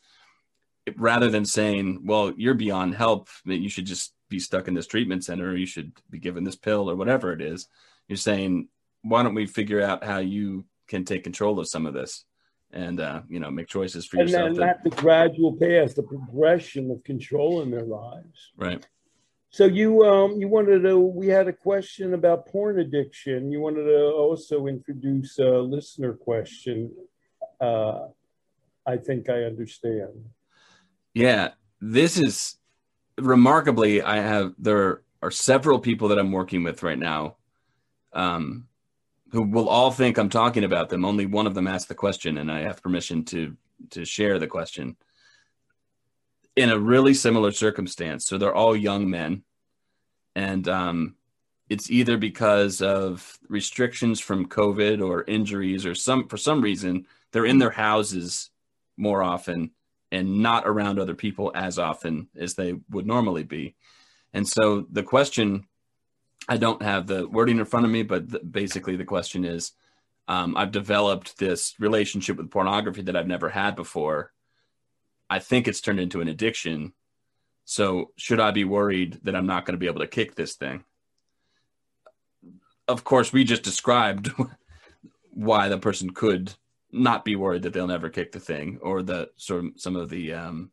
[0.97, 5.25] rather than saying, well, you're beyond help, you should just be stuck in this treatment
[5.25, 7.69] center, or you should be given this pill, or whatever it is,
[8.09, 8.69] you're saying,
[9.03, 12.25] why don't we figure out how you can take control of some of this
[12.73, 16.03] and uh, you know make choices for and yourself and not the gradual path the
[16.03, 18.53] progression of control in their lives.
[18.57, 18.87] Right.
[19.51, 23.51] So you um you wanted to we had a question about porn addiction.
[23.51, 26.93] You wanted to also introduce a listener question
[27.61, 28.07] uh
[28.87, 30.25] i think i understand.
[31.15, 32.57] Yeah, this is
[33.19, 34.03] remarkably.
[34.03, 37.37] I have there are several people that I'm working with right now,
[38.13, 38.67] um,
[39.33, 41.05] who will all think I'm talking about them.
[41.05, 43.57] Only one of them asked the question, and I have permission to
[43.91, 44.97] to share the question.
[46.57, 49.43] In a really similar circumstance, so they're all young men,
[50.35, 51.15] and um,
[51.71, 57.47] it's either because of restrictions from COVID or injuries or some for some reason they're
[57.47, 58.51] in their houses
[58.97, 59.71] more often
[60.13, 63.77] and not around other people as often as they would normally be.
[64.35, 65.67] And so the question,
[66.51, 69.71] I don't have the wording in front of me, but basically the question is
[70.27, 74.33] um, I've developed this relationship with pornography that I've never had before.
[75.31, 76.93] I think it's turned into an addiction.
[77.65, 80.55] So should I be worried that I'm not going to be able to kick this
[80.55, 80.83] thing?
[82.89, 84.33] Of course, we just described
[85.31, 86.53] why the person could
[86.91, 90.11] not be worried that they'll never kick the thing or the sort of some of
[90.11, 90.73] the um,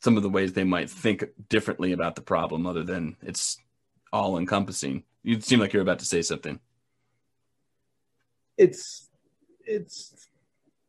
[0.00, 3.58] some of the ways they might think differently about the problem other than it's
[4.12, 5.04] all encompassing.
[5.22, 6.60] You seem like you're about to say something.
[8.56, 9.08] It's
[9.64, 10.28] it's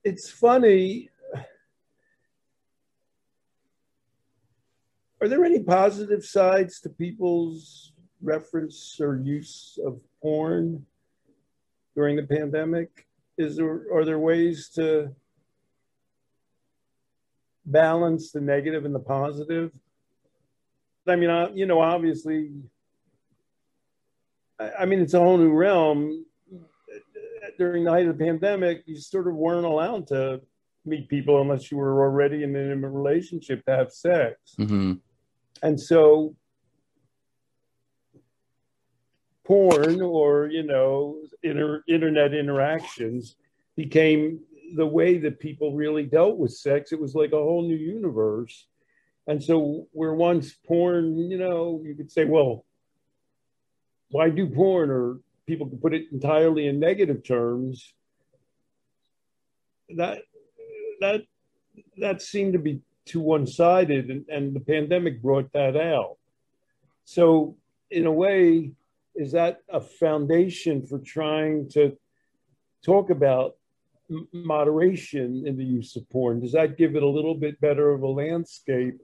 [0.04, 1.10] it's funny.
[5.22, 10.86] Are there any positive sides to people's reference or use of porn
[11.96, 13.06] during the pandemic?
[13.42, 15.14] is there are there ways to
[17.66, 19.72] balance the negative and the positive?
[21.08, 22.52] I mean, I, you know, obviously,
[24.80, 26.26] I, mean, it's a whole new realm.
[27.58, 30.42] During the height of the pandemic, you sort of weren't allowed to
[30.86, 34.56] meet people unless you were already in an intimate relationship to have sex.
[34.60, 34.94] Mm-hmm.
[35.62, 36.36] And so
[39.44, 43.36] porn or you know inter- internet interactions
[43.76, 44.40] became
[44.76, 46.92] the way that people really dealt with sex.
[46.92, 48.68] It was like a whole new universe.
[49.28, 52.66] And so where once porn, you know, you could say, well,
[54.12, 54.90] why do porn?
[54.90, 57.94] Or people could put it entirely in negative terms.
[59.96, 60.20] That
[61.00, 61.22] that
[61.98, 66.18] that seemed to be too one-sided, and, and the pandemic brought that out.
[67.04, 67.58] So
[67.90, 68.72] in a way,
[69.16, 71.98] is that a foundation for trying to
[72.86, 73.58] talk about
[74.34, 76.40] moderation in the use of porn?
[76.40, 79.02] Does that give it a little bit better of a landscape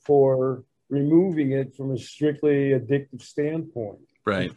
[0.00, 4.07] for removing it from a strictly addictive standpoint?
[4.28, 4.52] Right.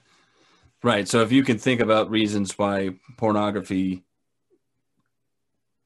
[0.84, 1.07] Right.
[1.07, 4.03] So if you can think about reasons why pornography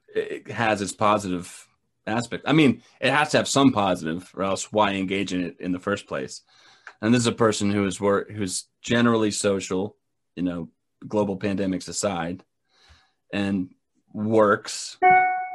[0.07, 1.67] it has its positive
[2.07, 2.43] aspect.
[2.47, 5.71] I mean, it has to have some positive, or else why engage in it in
[5.71, 6.41] the first place?
[7.01, 9.97] And this is a person who is work who's generally social,
[10.35, 10.69] you know,
[11.07, 12.43] global pandemics aside,
[13.33, 13.69] and
[14.13, 14.97] works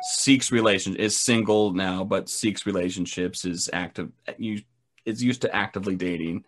[0.02, 4.10] seeks relation is single now, but seeks relationships is active.
[4.26, 4.62] Eh, you
[5.06, 6.44] is used to actively dating,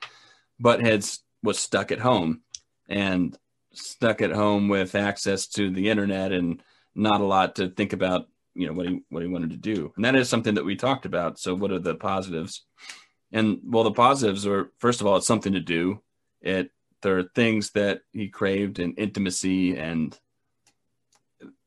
[0.60, 2.42] but has was stuck at home
[2.88, 3.36] and
[3.72, 6.62] stuck at home with access to the internet and
[6.94, 8.28] not a lot to think about.
[8.54, 10.76] You know what he what he wanted to do, and that is something that we
[10.76, 11.38] talked about.
[11.38, 12.66] So, what are the positives?
[13.32, 16.02] And well, the positives are first of all, it's something to do.
[16.42, 20.18] It there are things that he craved and intimacy and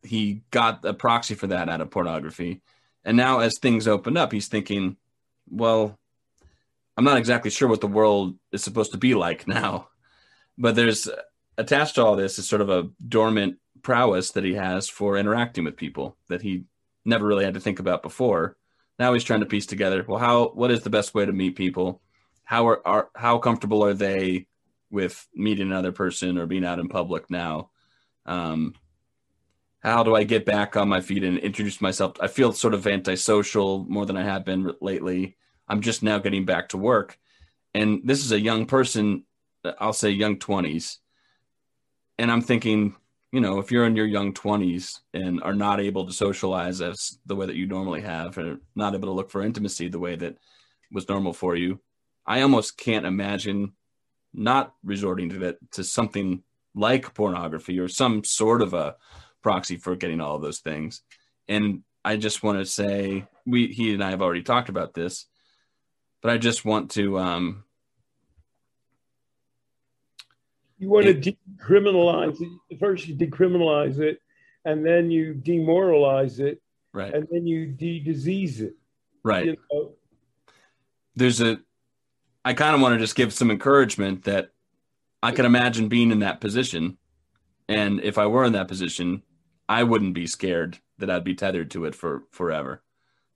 [0.04, 2.62] he got a proxy for that out of pornography.
[3.04, 4.98] And now, as things open up, he's thinking,
[5.50, 6.00] well,
[6.98, 9.90] I'm not exactly sure what the world is supposed to be like now.
[10.58, 11.10] But there's
[11.58, 15.64] attached to all this is sort of a dormant prowess that he has for interacting
[15.64, 16.64] with people that he
[17.04, 18.58] never really had to think about before.
[18.98, 21.56] Now he's trying to piece together, well, how what is the best way to meet
[21.56, 22.02] people?
[22.46, 24.48] How are, are how comfortable are they
[24.90, 27.70] with meeting another person or being out in public now?
[28.26, 28.74] Um,
[29.82, 32.14] how do I get back on my feet and introduce myself?
[32.20, 35.38] I feel sort of antisocial more than I have been lately.
[35.68, 37.18] I'm just now getting back to work.
[37.74, 39.26] And this is a young person,
[39.80, 40.98] I'll say young 20s.
[42.18, 42.96] And I'm thinking,
[43.32, 47.20] you know, if you're in your young 20s and are not able to socialize as
[47.26, 50.16] the way that you normally have, or not able to look for intimacy the way
[50.16, 50.38] that
[50.92, 51.80] was normal for you,
[52.26, 53.74] I almost can't imagine
[54.34, 58.96] not resorting to that to something like pornography or some sort of a
[59.42, 61.02] proxy for getting all of those things.
[61.48, 65.26] And I just want to say we he and I have already talked about this,
[66.26, 67.64] but I just want to um
[70.80, 72.80] you want it, to decriminalize it.
[72.80, 74.20] First you decriminalize it
[74.66, 76.64] and then you demoralize it.
[76.94, 77.14] Right.
[77.14, 78.74] And then you de-disease it.
[79.24, 79.46] Right.
[79.46, 79.92] You know?
[81.16, 81.60] There's a
[82.44, 84.50] I kind of want to just give some encouragement that
[85.22, 86.98] I can imagine being in that position.
[87.70, 89.22] And if I were in that position,
[89.70, 92.82] I wouldn't be scared that I'd be tethered to it for forever.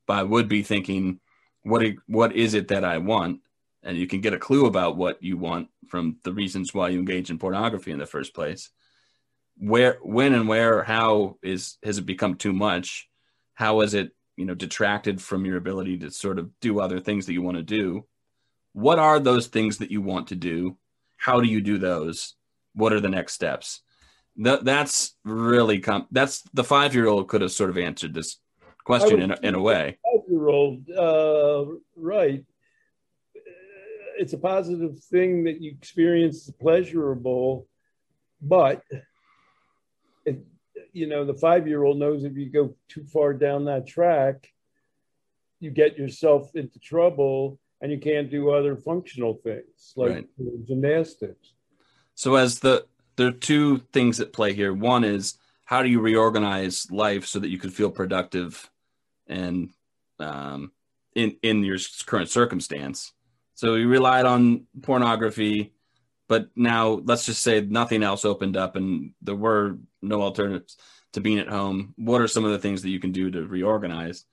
[0.07, 1.19] But I would be thinking,
[1.63, 3.41] what what is it that I want?
[3.83, 6.99] And you can get a clue about what you want from the reasons why you
[6.99, 8.69] engage in pornography in the first place.
[9.57, 13.09] Where, when, and where, how is has it become too much?
[13.55, 17.25] How is it, you know, detracted from your ability to sort of do other things
[17.25, 18.05] that you want to do?
[18.73, 20.77] What are those things that you want to do?
[21.17, 22.35] How do you do those?
[22.73, 23.81] What are the next steps?
[24.37, 28.37] That that's really com- that's the five year old could have sort of answered this
[28.85, 29.97] question in a, in a way.
[30.39, 32.45] Year old, uh, right?
[34.17, 37.67] It's a positive thing that you experience pleasurable,
[38.41, 38.83] but
[40.25, 40.45] it,
[40.93, 44.47] you know the five year old knows if you go too far down that track,
[45.59, 50.27] you get yourself into trouble and you can't do other functional things like right.
[50.67, 51.53] gymnastics.
[52.15, 52.85] So as the
[53.19, 54.73] there are two things at play here.
[54.73, 58.69] One is how do you reorganize life so that you can feel productive
[59.27, 59.69] and
[60.19, 60.71] um,
[61.15, 63.13] in in your current circumstance.
[63.55, 65.73] So you relied on pornography,
[66.27, 70.77] but now let's just say nothing else opened up and there were no alternatives
[71.13, 71.93] to being at home.
[71.97, 74.25] What are some of the things that you can do to reorganize?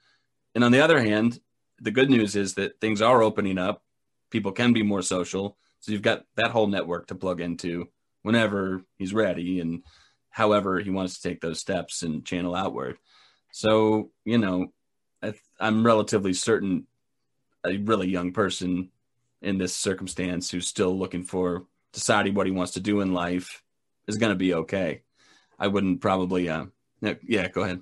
[0.55, 1.41] And on the other hand,
[1.81, 3.83] the good news is that things are opening up.
[4.31, 5.57] People can be more social.
[5.81, 7.89] So you've got that whole network to plug into
[8.23, 9.83] whenever he's ready and
[10.31, 12.99] however he wants to take those steps and channel outward.
[13.53, 14.69] So, you know,
[15.59, 16.87] I, am relatively certain
[17.65, 18.91] a really young person
[19.43, 23.63] in this circumstance who's still looking for deciding what he wants to do in life
[24.07, 25.03] is going to be okay.
[25.59, 26.67] I wouldn't probably, uh,
[27.01, 27.81] yeah, go ahead.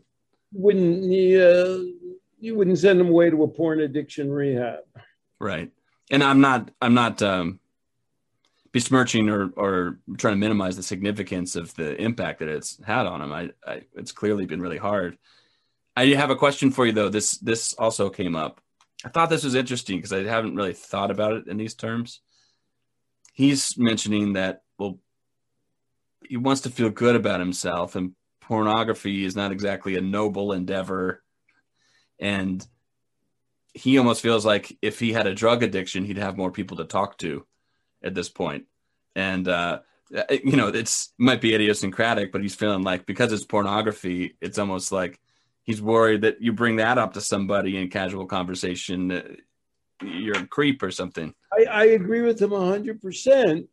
[0.52, 4.80] Wouldn't you, uh, you wouldn't send him away to a porn addiction rehab.
[5.40, 5.70] Right.
[6.10, 7.60] And I'm not, I'm not, um,
[8.72, 13.20] besmirching or, or trying to minimize the significance of the impact that it's had on
[13.20, 13.32] him.
[13.32, 15.16] I, I, it's clearly been really hard.
[15.96, 17.08] I have a question for you though.
[17.08, 18.60] This this also came up.
[19.04, 22.20] I thought this was interesting because I haven't really thought about it in these terms.
[23.32, 24.98] He's mentioning that well,
[26.26, 31.22] he wants to feel good about himself, and pornography is not exactly a noble endeavor,
[32.18, 32.66] and
[33.72, 36.84] he almost feels like if he had a drug addiction, he'd have more people to
[36.84, 37.44] talk to
[38.02, 38.66] at this point.
[39.16, 39.80] And uh,
[40.30, 44.58] you know, it's it might be idiosyncratic, but he's feeling like because it's pornography, it's
[44.58, 45.20] almost like
[45.64, 49.22] he's worried that you bring that up to somebody in casual conversation, uh,
[50.02, 51.34] you're a creep or something.
[51.52, 53.66] I, I agree with him hundred percent.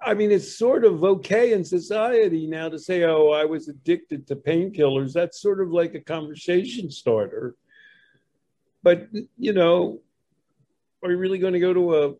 [0.00, 4.26] I mean, it's sort of okay in society now to say, "Oh, I was addicted
[4.28, 7.56] to painkillers." That's sort of like a conversation starter.
[8.82, 10.00] But you know,
[11.02, 12.14] are you really going to go to a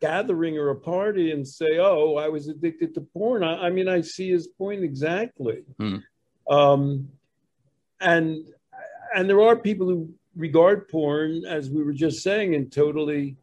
[0.00, 3.88] gathering or a party and say, "Oh, I was addicted to porn." I, I mean,
[3.88, 5.64] I see his point exactly.
[5.78, 5.96] Hmm.
[6.48, 7.08] Um,
[8.00, 8.44] and
[9.14, 13.36] and there are people who regard porn, as we were just saying, in totally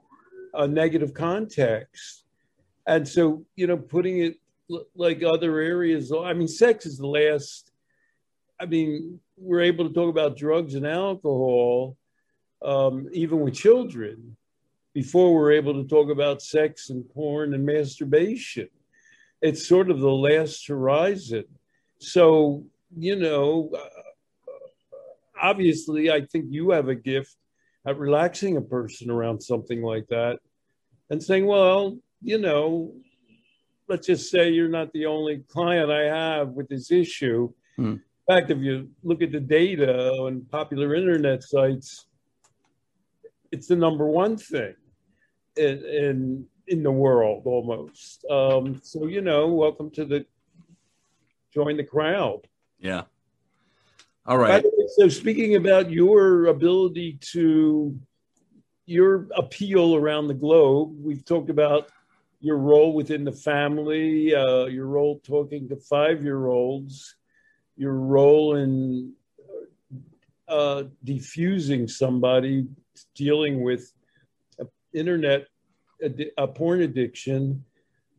[0.53, 2.23] a negative context.
[2.85, 4.37] And so, you know, putting it
[4.95, 7.71] like other areas, I mean, sex is the last.
[8.59, 11.97] I mean, we're able to talk about drugs and alcohol,
[12.63, 14.37] um, even with children,
[14.93, 18.69] before we're able to talk about sex and porn and masturbation.
[19.41, 21.45] It's sort of the last horizon.
[21.97, 23.71] So, you know,
[25.43, 27.35] obviously, I think you have a gift
[27.85, 30.39] at relaxing a person around something like that
[31.09, 32.93] and saying, well, you know,
[33.89, 37.51] let's just say you're not the only client I have with this issue.
[37.75, 37.97] Hmm.
[38.27, 42.07] In fact, if you look at the data on popular internet sites,
[43.51, 44.75] it's the number one thing
[45.57, 48.25] in in, in the world almost.
[48.29, 50.25] Um, so you know, welcome to the
[51.53, 52.47] join the crowd.
[52.79, 53.03] Yeah.
[54.25, 54.63] All right.
[54.95, 57.99] So speaking about your ability to
[58.85, 61.89] your appeal around the globe, we've talked about
[62.39, 67.15] your role within the family, uh, your role talking to five-year-olds,
[67.75, 69.13] your role in
[70.47, 72.67] uh, defusing somebody
[73.15, 73.91] dealing with
[74.93, 75.47] internet
[76.37, 77.63] a porn addiction.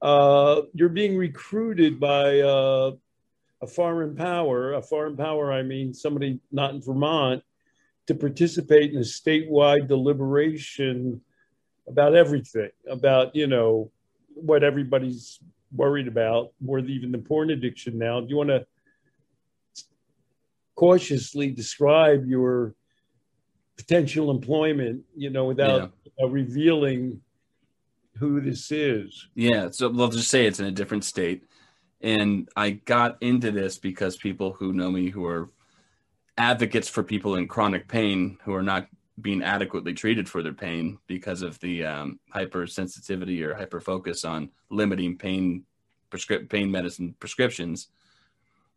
[0.01, 2.93] Uh, you're being recruited by uh,
[3.65, 7.43] a foreign power, a foreign power, I mean somebody not in Vermont,
[8.07, 11.23] to participate in a statewide deliberation
[11.89, 13.91] about everything, about, you know,
[14.35, 15.41] what everybody's
[15.75, 18.21] worried about, more than even the porn addiction now.
[18.21, 18.67] Do you want to
[20.75, 22.75] cautiously describe your
[23.79, 26.27] potential employment, you know, without yeah.
[26.29, 27.23] revealing
[28.19, 29.29] who this is?
[29.35, 31.45] Yeah, so we'll just say it's in a different state.
[32.05, 35.49] And I got into this because people who know me who are
[36.37, 38.89] advocates for people in chronic pain who are not
[39.19, 45.17] being adequately treated for their pain because of the um, hypersensitivity or hyperfocus on limiting
[45.17, 45.65] pain
[46.11, 47.89] prescript pain medicine prescriptions.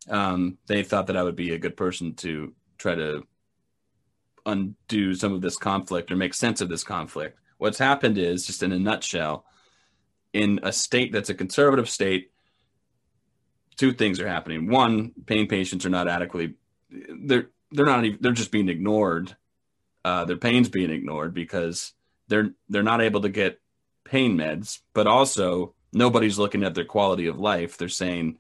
[0.09, 3.27] Um, they thought that I would be a good person to try to
[4.45, 7.37] undo some of this conflict or make sense of this conflict.
[7.57, 9.43] What's happened is, just in a nutshell,
[10.31, 12.31] in a state that's a conservative state
[13.77, 14.69] two things are happening.
[14.69, 16.55] One, pain patients are not adequately
[16.89, 19.35] they're they're not even, they're just being ignored.
[20.05, 21.93] Uh, their pain's being ignored because
[22.27, 23.59] they're they're not able to get
[24.05, 27.77] pain meds, but also nobody's looking at their quality of life.
[27.77, 28.37] They're saying,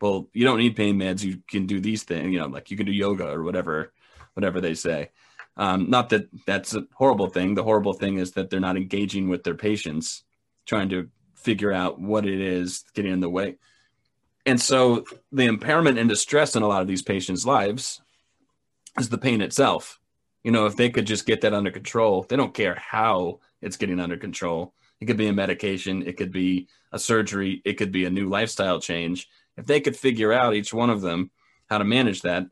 [0.00, 1.22] "Well, you don't need pain meds.
[1.24, 2.32] You can do these things.
[2.32, 3.92] You know, like you can do yoga or whatever,
[4.34, 5.10] whatever they say."
[5.56, 7.54] Um, not that that's a horrible thing.
[7.54, 10.22] The horrible thing is that they're not engaging with their patients,
[10.66, 13.56] trying to figure out what it is getting in the way.
[14.48, 18.00] And so the impairment and distress in a lot of these patients' lives
[18.98, 20.00] is the pain itself.
[20.42, 23.76] You know, if they could just get that under control, they don't care how it's
[23.76, 24.72] getting under control.
[25.02, 28.26] It could be a medication, it could be a surgery, it could be a new
[28.26, 29.28] lifestyle change.
[29.58, 31.30] If they could figure out each one of them
[31.68, 32.46] how to manage that,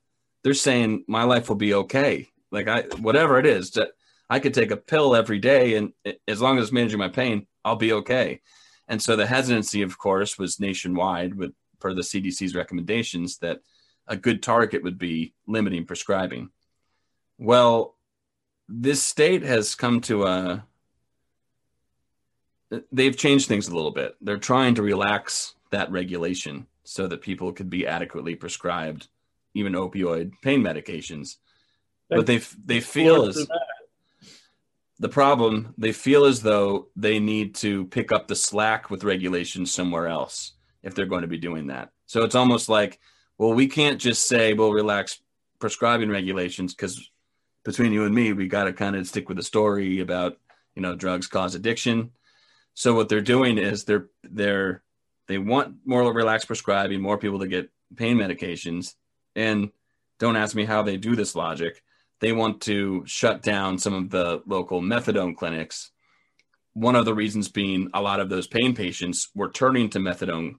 [0.45, 2.29] they're saying my life will be okay.
[2.51, 3.75] Like I whatever it is,
[4.29, 7.09] I could take a pill every day and eh, as long as it's managing my
[7.09, 8.43] pain, I'll be okay.
[8.87, 11.53] And so the hesitancy, of course, was nationwide with
[11.87, 13.61] per the CDC's recommendations that
[14.09, 16.51] a good target would be limiting prescribing.
[17.39, 17.95] Well,
[18.69, 20.65] this state has come to a
[22.91, 24.17] they've changed things a little bit.
[24.21, 29.07] They're trying to relax that regulation so that people could be adequately prescribed
[29.55, 31.37] even opioid pain medications.
[32.09, 33.47] but they they feel as
[34.99, 39.73] the problem they feel as though they need to pick up the slack with regulations
[39.73, 40.56] somewhere else
[40.87, 41.91] if they're going to be doing that.
[42.07, 43.01] So it's almost like,
[43.39, 45.19] well, we can't just say we'll relax
[45.59, 47.11] prescribing regulations because
[47.65, 50.39] between you and me, we got to kind of stick with the story about
[50.77, 52.13] you know drugs cause addiction.
[52.75, 54.83] So what they're doing is they're they're
[55.27, 58.95] they want more relaxed prescribing, more people to get pain medications,
[59.35, 59.73] and
[60.21, 61.83] don't ask me how they do this logic.
[62.21, 65.91] They want to shut down some of the local methadone clinics.
[66.75, 70.59] One of the reasons being a lot of those pain patients were turning to methadone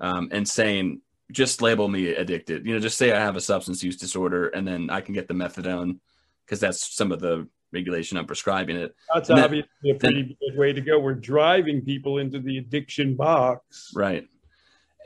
[0.00, 1.00] um, and saying,
[1.32, 2.66] just label me addicted.
[2.66, 5.28] You know, just say I have a substance use disorder, and then I can get
[5.28, 5.98] the methadone
[6.44, 8.94] because that's some of the regulation I'm prescribing it.
[9.12, 10.98] That's and obviously then, a pretty good way to go.
[10.98, 14.28] We're driving people into the addiction box, right?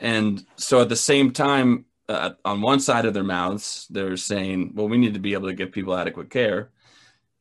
[0.00, 4.72] And so at the same time, uh, on one side of their mouths, they're saying,
[4.74, 6.70] "Well, we need to be able to give people adequate care."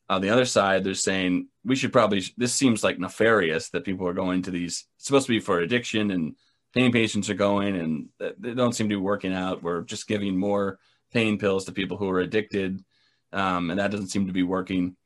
[0.08, 2.22] On the other side, they're saying we should probably.
[2.36, 4.86] This seems like nefarious that people are going to these.
[4.96, 6.34] It's supposed to be for addiction and
[6.74, 8.08] pain patients are going and
[8.38, 9.62] they don't seem to be working out.
[9.62, 10.78] We're just giving more
[11.12, 12.84] pain pills to people who are addicted
[13.32, 14.96] um, and that doesn't seem to be working.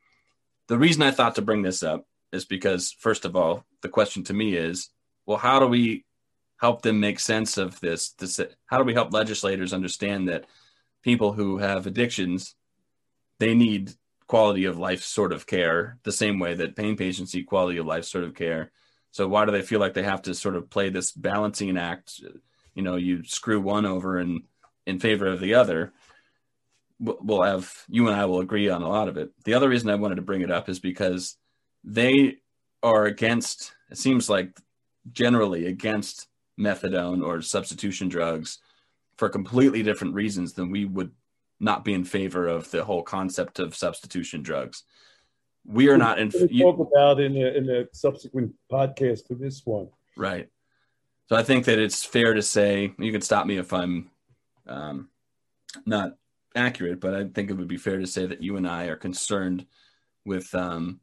[0.68, 4.24] The reason I thought to bring this up is because, first of all, the question
[4.24, 4.90] to me is,
[5.26, 6.04] well, how do we
[6.60, 8.12] help them make sense of this?
[8.12, 10.46] this how do we help legislators understand that
[11.02, 12.54] people who have addictions,
[13.38, 13.92] they need
[14.26, 17.86] quality of life sort of care the same way that pain patients need quality of
[17.86, 18.72] life sort of care.
[19.14, 22.20] So why do they feel like they have to sort of play this balancing act?
[22.74, 24.42] You know, you screw one over and
[24.88, 25.92] in favor of the other.
[26.98, 29.30] We'll have you and I will agree on a lot of it.
[29.44, 31.36] The other reason I wanted to bring it up is because
[31.84, 32.38] they
[32.82, 33.76] are against.
[33.88, 34.58] It seems like
[35.12, 36.26] generally against
[36.58, 38.58] methadone or substitution drugs
[39.16, 41.12] for completely different reasons than we would
[41.60, 44.82] not be in favor of the whole concept of substitution drugs.
[45.66, 46.30] We are not in.
[46.50, 49.88] You, talk about in a, in a subsequent podcast to this one.
[50.16, 50.48] Right.
[51.28, 54.10] So I think that it's fair to say you can stop me if I'm
[54.66, 55.08] um,
[55.86, 56.16] not
[56.54, 58.96] accurate, but I think it would be fair to say that you and I are
[58.96, 59.66] concerned
[60.24, 61.00] with um,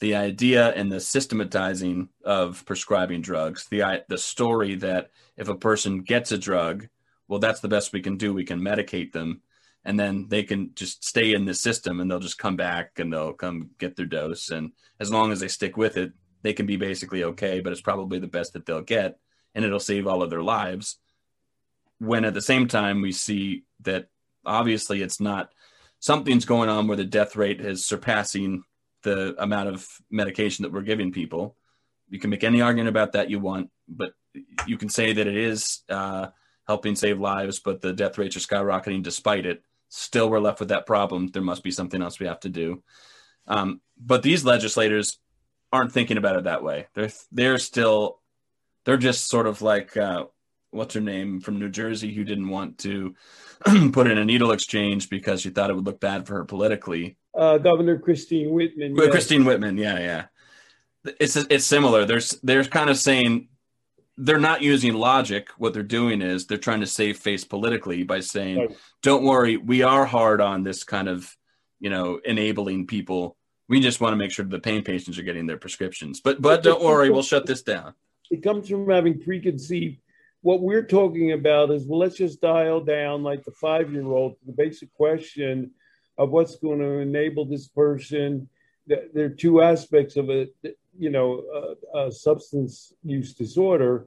[0.00, 3.66] the idea and the systematizing of prescribing drugs.
[3.68, 6.88] The the story that if a person gets a drug,
[7.28, 8.32] well, that's the best we can do.
[8.32, 9.42] We can medicate them,
[9.86, 13.12] and then they can just stay in the system and they'll just come back and
[13.12, 16.12] they'll come get their dose and as long as they stick with it
[16.42, 19.18] they can be basically okay but it's probably the best that they'll get
[19.56, 20.98] and it'll save all of their lives.
[21.98, 24.08] When at the same time we see that
[24.44, 25.50] obviously it's not
[25.98, 28.62] something's going on where the death rate is surpassing
[29.02, 31.56] the amount of medication that we're giving people.
[32.10, 34.12] You can make any argument about that you want but
[34.66, 36.28] you can say that it is uh,
[36.68, 40.70] helping save lives but the death rates are skyrocketing despite it still we're left with
[40.70, 41.28] that problem.
[41.28, 42.82] There must be something else we have to do.
[43.46, 45.18] Um, but these legislators
[45.72, 46.86] aren't thinking about it that way.
[46.94, 48.20] They're they're still
[48.84, 50.24] they're just sort of like uh,
[50.70, 53.14] what's her name from New Jersey who didn't want to
[53.92, 57.16] put in a needle exchange because she thought it would look bad for her politically.
[57.36, 58.96] Uh, Governor Christine Whitman.
[58.96, 59.10] Yes.
[59.10, 60.24] Christine Whitman, yeah, yeah.
[61.20, 62.04] It's it's similar.
[62.04, 63.48] There's they're kind of saying
[64.16, 65.48] they're not using logic.
[65.58, 68.76] What they're doing is they're trying to save face politically by saying, right.
[69.02, 71.36] "Don't worry, we are hard on this kind of,
[71.80, 73.36] you know, enabling people.
[73.68, 76.20] We just want to make sure the pain patients are getting their prescriptions.
[76.20, 77.94] But but don't worry, we'll shut this down."
[78.30, 79.98] It comes from having preconceived.
[80.42, 84.92] What we're talking about is, well, let's just dial down like the five-year-old the basic
[84.94, 85.72] question
[86.18, 88.48] of what's going to enable this person.
[88.86, 90.54] There are two aspects of it
[90.98, 91.42] you know,
[92.10, 94.06] substance use disorder,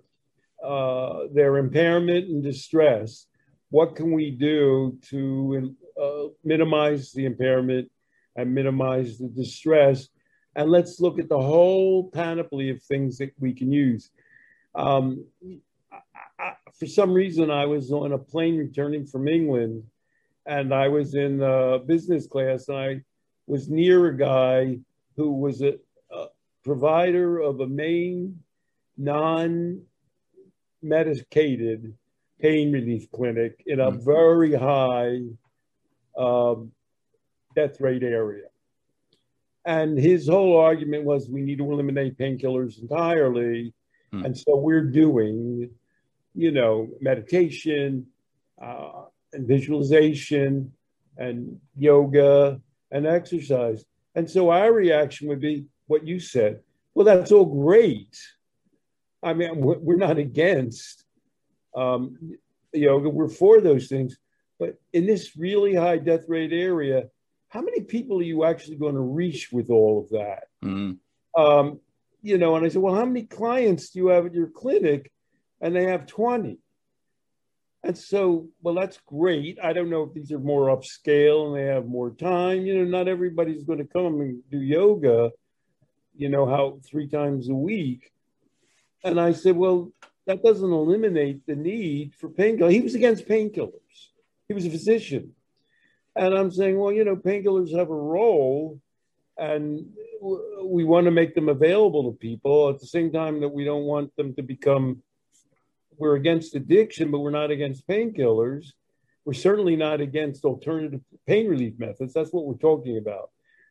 [0.63, 3.27] uh, their impairment and distress.
[3.69, 7.89] What can we do to uh, minimize the impairment
[8.35, 10.09] and minimize the distress?
[10.55, 14.11] And let's look at the whole panoply of things that we can use.
[14.75, 15.25] Um,
[16.39, 19.83] I, for some reason, I was on a plane returning from England,
[20.45, 21.37] and I was in
[21.85, 23.01] business class, and I
[23.47, 24.79] was near a guy
[25.15, 25.75] who was a,
[26.63, 28.39] provider of a main
[28.97, 29.81] non
[30.81, 31.93] medicated
[32.39, 34.05] pain relief clinic in a mm-hmm.
[34.05, 35.19] very high
[36.17, 36.71] um,
[37.55, 38.45] death rate area.
[39.65, 43.73] And his whole argument was we need to eliminate painkillers entirely.
[44.13, 44.25] Mm.
[44.25, 45.69] And so we're doing,
[46.33, 48.07] you know, meditation
[48.61, 49.03] uh,
[49.33, 50.71] and visualization
[51.17, 53.83] and yoga and exercise.
[54.15, 56.61] And so our reaction would be what you said.
[56.93, 58.17] Well, that's all great.
[59.21, 61.03] I mean, we're not against
[61.75, 62.37] um,
[62.73, 64.17] yoga, we're for those things.
[64.59, 67.09] But in this really high death rate area,
[67.49, 70.43] how many people are you actually going to reach with all of that?
[70.63, 71.41] Mm-hmm.
[71.41, 71.79] Um,
[72.21, 75.11] you know, and I said, well, how many clients do you have at your clinic?
[75.61, 76.59] And they have 20.
[77.83, 79.57] And so, well, that's great.
[79.63, 82.65] I don't know if these are more upscale and they have more time.
[82.65, 85.31] You know, not everybody's going to come and do yoga
[86.19, 88.11] you know, how three times a week.
[89.05, 89.91] And I said, well,
[90.27, 92.71] that doesn't eliminate the need for painkillers.
[92.71, 94.09] He was against painkillers.
[94.49, 95.31] He was a physician.
[96.17, 98.81] And I'm saying, well, you know, painkillers have a role
[99.37, 99.85] and
[100.61, 103.85] we want to make them available to people at the same time that we don't
[103.85, 105.01] want them to become,
[105.97, 108.73] we're against addiction, but we're not against painkillers.
[109.23, 112.13] We're certainly not against alternative pain relief methods.
[112.13, 113.29] That's what we're talking about.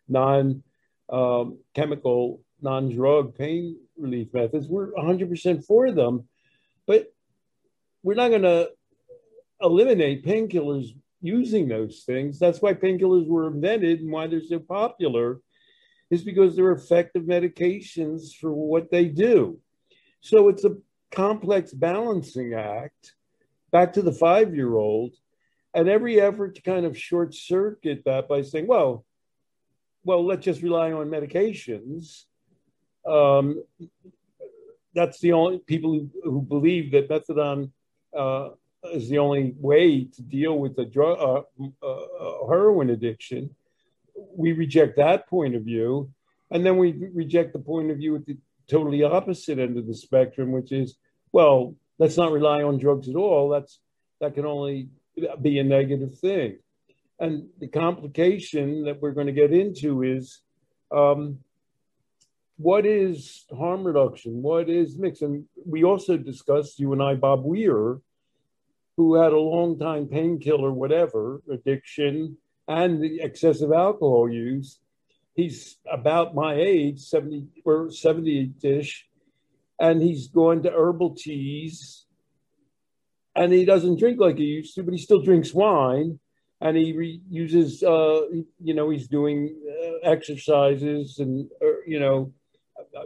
[0.08, 0.62] Non
[1.10, 4.66] um, chemical non-drug pain relief methods.
[4.68, 6.28] We're 100% for them,
[6.86, 7.12] but
[8.02, 8.70] we're not going to
[9.60, 10.88] eliminate painkillers
[11.20, 12.38] using those things.
[12.38, 15.40] That's why painkillers were invented and why they're so popular
[16.10, 19.60] is because they're effective medications for what they do.
[20.20, 20.76] So it's a
[21.10, 23.14] complex balancing act.
[23.70, 25.14] Back to the five-year-old,
[25.74, 29.04] and every effort to kind of short circuit that by saying, well,
[30.08, 32.24] well, let's just rely on medications.
[33.06, 33.62] Um,
[34.94, 37.72] that's the only people who, who believe that methadone
[38.16, 38.48] uh,
[38.84, 43.54] is the only way to deal with the drug uh, uh, heroin addiction.
[44.34, 46.10] We reject that point of view,
[46.50, 49.94] and then we reject the point of view at the totally opposite end of the
[49.94, 50.96] spectrum, which is,
[51.32, 53.50] well, let's not rely on drugs at all.
[53.50, 53.78] That's
[54.22, 54.88] that can only
[55.42, 56.60] be a negative thing.
[57.20, 60.40] And the complication that we're going to get into is
[60.90, 61.38] um,
[62.56, 64.42] what is harm reduction?
[64.42, 65.22] What is mix?
[65.22, 67.98] And we also discussed, you and I, Bob Weir,
[68.96, 74.78] who had a long time painkiller, whatever, addiction, and the excessive alcohol use.
[75.34, 79.06] He's about my age, 70 or 70 ish,
[79.78, 82.06] and he's going to herbal teas.
[83.36, 86.18] And he doesn't drink like he used to, but he still drinks wine
[86.60, 88.22] and he re- uses uh,
[88.62, 92.32] you know he's doing uh, exercises and uh, you know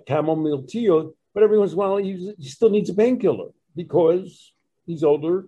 [0.08, 0.88] chamomile tea
[1.34, 4.52] but every once in a while he, he still needs a painkiller because
[4.86, 5.46] he's older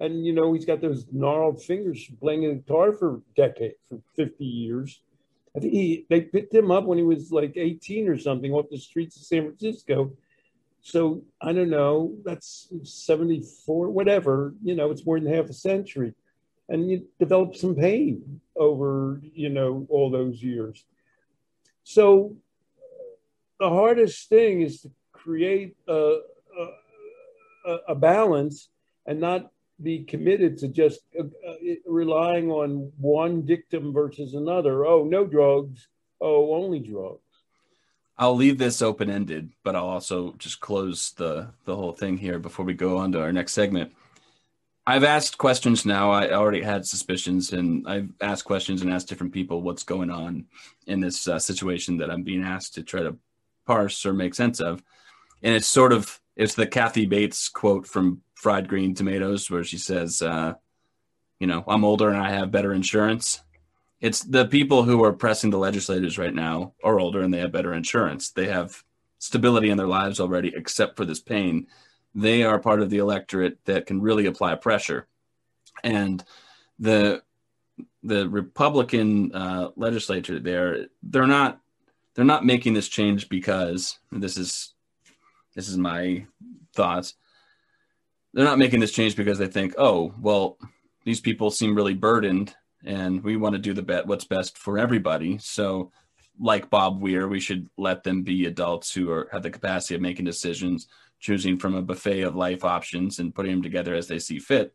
[0.00, 4.44] and you know he's got those gnarled fingers playing a guitar for decades for 50
[4.44, 5.02] years.
[5.56, 8.66] I think he they picked him up when he was like 18 or something off
[8.70, 10.12] the streets of san francisco.
[10.82, 16.12] So i don't know that's 74 whatever you know it's more than half a century
[16.68, 20.84] and you develop some pain over you know all those years.
[21.82, 22.36] So
[23.60, 26.20] the hardest thing is to create a,
[27.66, 28.68] a, a balance
[29.06, 29.50] and not
[29.82, 31.54] be committed to just uh, uh,
[31.86, 34.86] relying on one dictum versus another.
[34.86, 35.88] Oh no drugs.
[36.20, 37.20] Oh only drugs.
[38.16, 42.38] I'll leave this open ended, but I'll also just close the the whole thing here
[42.38, 43.92] before we go on to our next segment.
[44.86, 46.10] I've asked questions now.
[46.10, 50.44] I already had suspicions, and I've asked questions and asked different people what's going on
[50.86, 53.16] in this uh, situation that I'm being asked to try to
[53.66, 54.82] parse or make sense of.
[55.42, 59.78] And it's sort of it's the Kathy Bates quote from Fried Green Tomatoes, where she
[59.78, 60.54] says, uh,
[61.40, 63.40] "You know, I'm older and I have better insurance."
[64.00, 67.52] It's the people who are pressing the legislators right now are older and they have
[67.52, 68.30] better insurance.
[68.30, 68.84] They have
[69.18, 71.68] stability in their lives already, except for this pain
[72.14, 75.06] they are part of the electorate that can really apply pressure.
[75.82, 76.24] And
[76.78, 77.22] the
[78.02, 81.60] the Republican uh, legislature there, they're not
[82.14, 84.74] they're not making this change because this is
[85.54, 86.26] this is my
[86.74, 87.14] thoughts.
[88.32, 90.58] They're not making this change because they think, oh, well,
[91.04, 92.54] these people seem really burdened,
[92.84, 95.38] and we want to do the bet what's best for everybody.
[95.38, 95.92] So,
[96.38, 100.00] like Bob Weir, we should let them be adults who are have the capacity of
[100.00, 100.88] making decisions
[101.24, 104.74] choosing from a buffet of life options and putting them together as they see fit.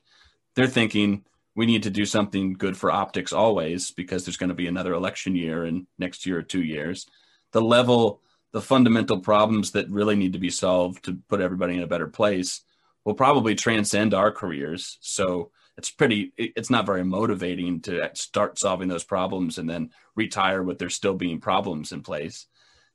[0.55, 1.23] They're thinking
[1.55, 4.93] we need to do something good for optics always because there's going to be another
[4.93, 7.05] election year in next year or two years.
[7.51, 8.21] The level,
[8.51, 12.07] the fundamental problems that really need to be solved to put everybody in a better
[12.07, 12.61] place
[13.05, 14.97] will probably transcend our careers.
[15.01, 20.63] So it's pretty, it's not very motivating to start solving those problems and then retire
[20.63, 22.47] with there still being problems in place.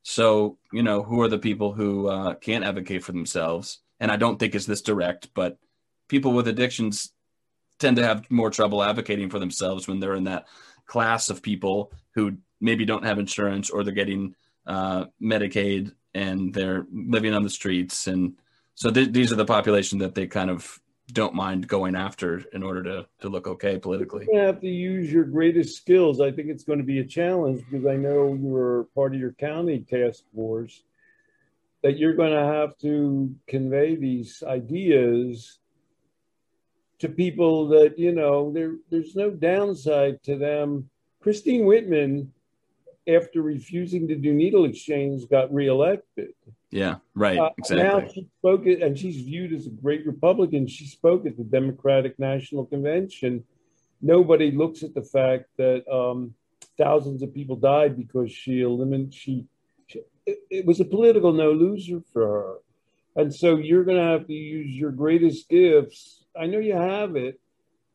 [0.05, 3.81] So, you know, who are the people who uh, can't advocate for themselves?
[3.99, 5.57] And I don't think it's this direct, but
[6.09, 7.11] people with addictions
[7.79, 10.47] tend to have more trouble advocating for themselves when they're in that
[10.85, 14.35] class of people who maybe don't have insurance or they're getting
[14.67, 18.07] uh, Medicaid and they're living on the streets.
[18.07, 18.35] And
[18.75, 20.79] so th- these are the population that they kind of
[21.13, 24.27] don't mind going after in order to to look okay politically.
[24.31, 26.21] You have to use your greatest skills.
[26.21, 29.21] I think it's going to be a challenge because I know you were part of
[29.21, 30.83] your county task force
[31.83, 35.59] that you're going to have to convey these ideas
[36.99, 40.89] to people that you know there there's no downside to them.
[41.21, 42.33] Christine Whitman,
[43.07, 46.33] after refusing to do needle exchange, got reelected.
[46.75, 47.39] Yeah, right.
[47.39, 47.85] Uh, exactly.
[47.85, 50.67] Now she spoke, and she's viewed as a great Republican.
[50.67, 53.45] She spoke at the Democratic National Convention.
[54.03, 56.35] Nobody looks at the fact that um,
[56.77, 59.15] thousands of people died because she eliminated.
[59.15, 59.47] She,
[59.87, 62.55] she it, it was a political no loser for her,
[63.23, 66.25] and so you're going to have to use your greatest gifts.
[66.37, 67.39] I know you have it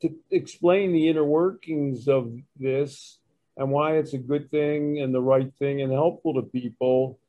[0.04, 3.20] to explain the inner workings of this
[3.58, 7.20] and why it's a good thing and the right thing and helpful to people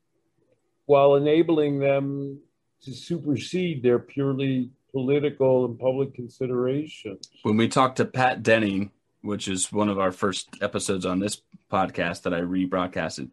[0.91, 2.41] while enabling them
[2.83, 7.31] to supersede their purely political and public considerations.
[7.45, 8.91] When we talked to Patt Denning,
[9.23, 13.31] which is one of our first episodes on this podcast that I rebroadcasted,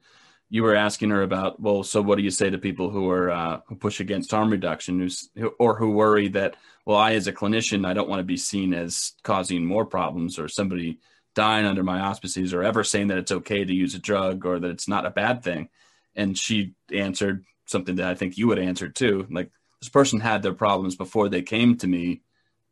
[0.51, 3.31] you were asking her about, well, so what do you say to people who are
[3.31, 5.27] uh, who push against harm reduction, who's,
[5.57, 8.75] or who worry that, well, I as a clinician, I don't want to be seen
[8.75, 10.99] as causing more problems or somebody
[11.33, 14.59] dying under my auspices or ever saying that it's okay to use a drug or
[14.59, 15.69] that it's not a bad thing.
[16.17, 20.41] And she answered something that I think you would answer too, like this person had
[20.41, 22.21] their problems before they came to me.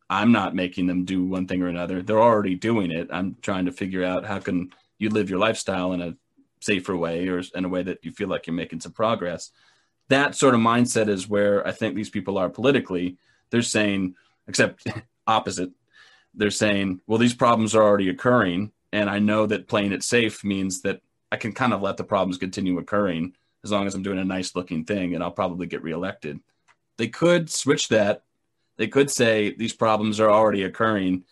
[0.10, 2.02] I'm not making them do one thing or another.
[2.02, 3.08] They're already doing it.
[3.12, 6.16] I'm trying to figure out how can you live your lifestyle in a
[6.62, 9.52] safer way or in a way that you feel like you're making some progress.
[10.10, 13.18] That sort of mindset is where I think these people are politically.
[13.50, 14.16] They're saying,
[14.48, 14.88] except
[15.28, 15.72] opposite,
[16.34, 18.72] they're saying, well, these problems are already occurring.
[18.92, 21.02] And I know that playing it safe means that
[21.32, 24.26] I can kind of let the problems continue occurring as long as I'm doing a
[24.26, 26.40] nice looking thing and I'll probably get reelected.
[26.98, 28.24] They could switch that.
[28.78, 31.24] They could say these problems are already occurring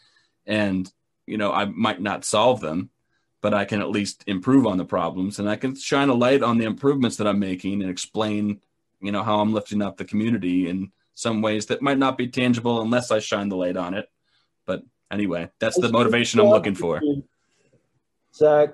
[0.46, 0.92] and,
[1.26, 2.90] you know, I might not solve them,
[3.42, 6.42] but I can at least improve on the problems and I can shine a light
[6.42, 8.62] on the improvements that I'm making and explain,
[9.00, 12.28] you know, how I'm lifting up the community in some ways that might not be
[12.28, 14.10] tangible unless I shine the light on it.
[14.66, 17.02] But anyway, that's the motivation I'm looking for.
[18.34, 18.70] Zach,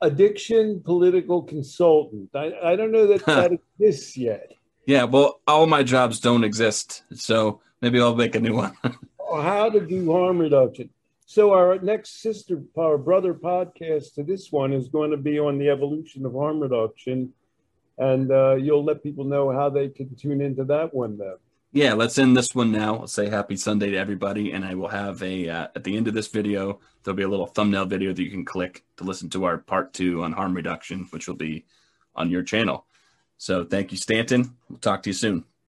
[0.00, 2.30] addiction political consultant.
[2.34, 4.52] I, I don't know that that exists yet.
[4.86, 8.76] Yeah, well, all my jobs don't exist, so maybe I'll make a new one.
[9.34, 10.90] how to do harm reduction.
[11.26, 15.58] So our next sister, our brother podcast to this one is going to be on
[15.58, 17.32] the evolution of harm reduction,
[17.98, 21.34] and uh, you'll let people know how they can tune into that one then.
[21.76, 22.96] Yeah, let's end this one now.
[22.96, 26.08] I'll say happy Sunday to everybody, and I will have a uh, at the end
[26.08, 29.28] of this video there'll be a little thumbnail video that you can click to listen
[29.28, 31.66] to our part two on harm reduction, which will be
[32.14, 32.86] on your channel.
[33.36, 34.56] So thank you, Stanton.
[34.70, 35.44] We'll talk to you soon.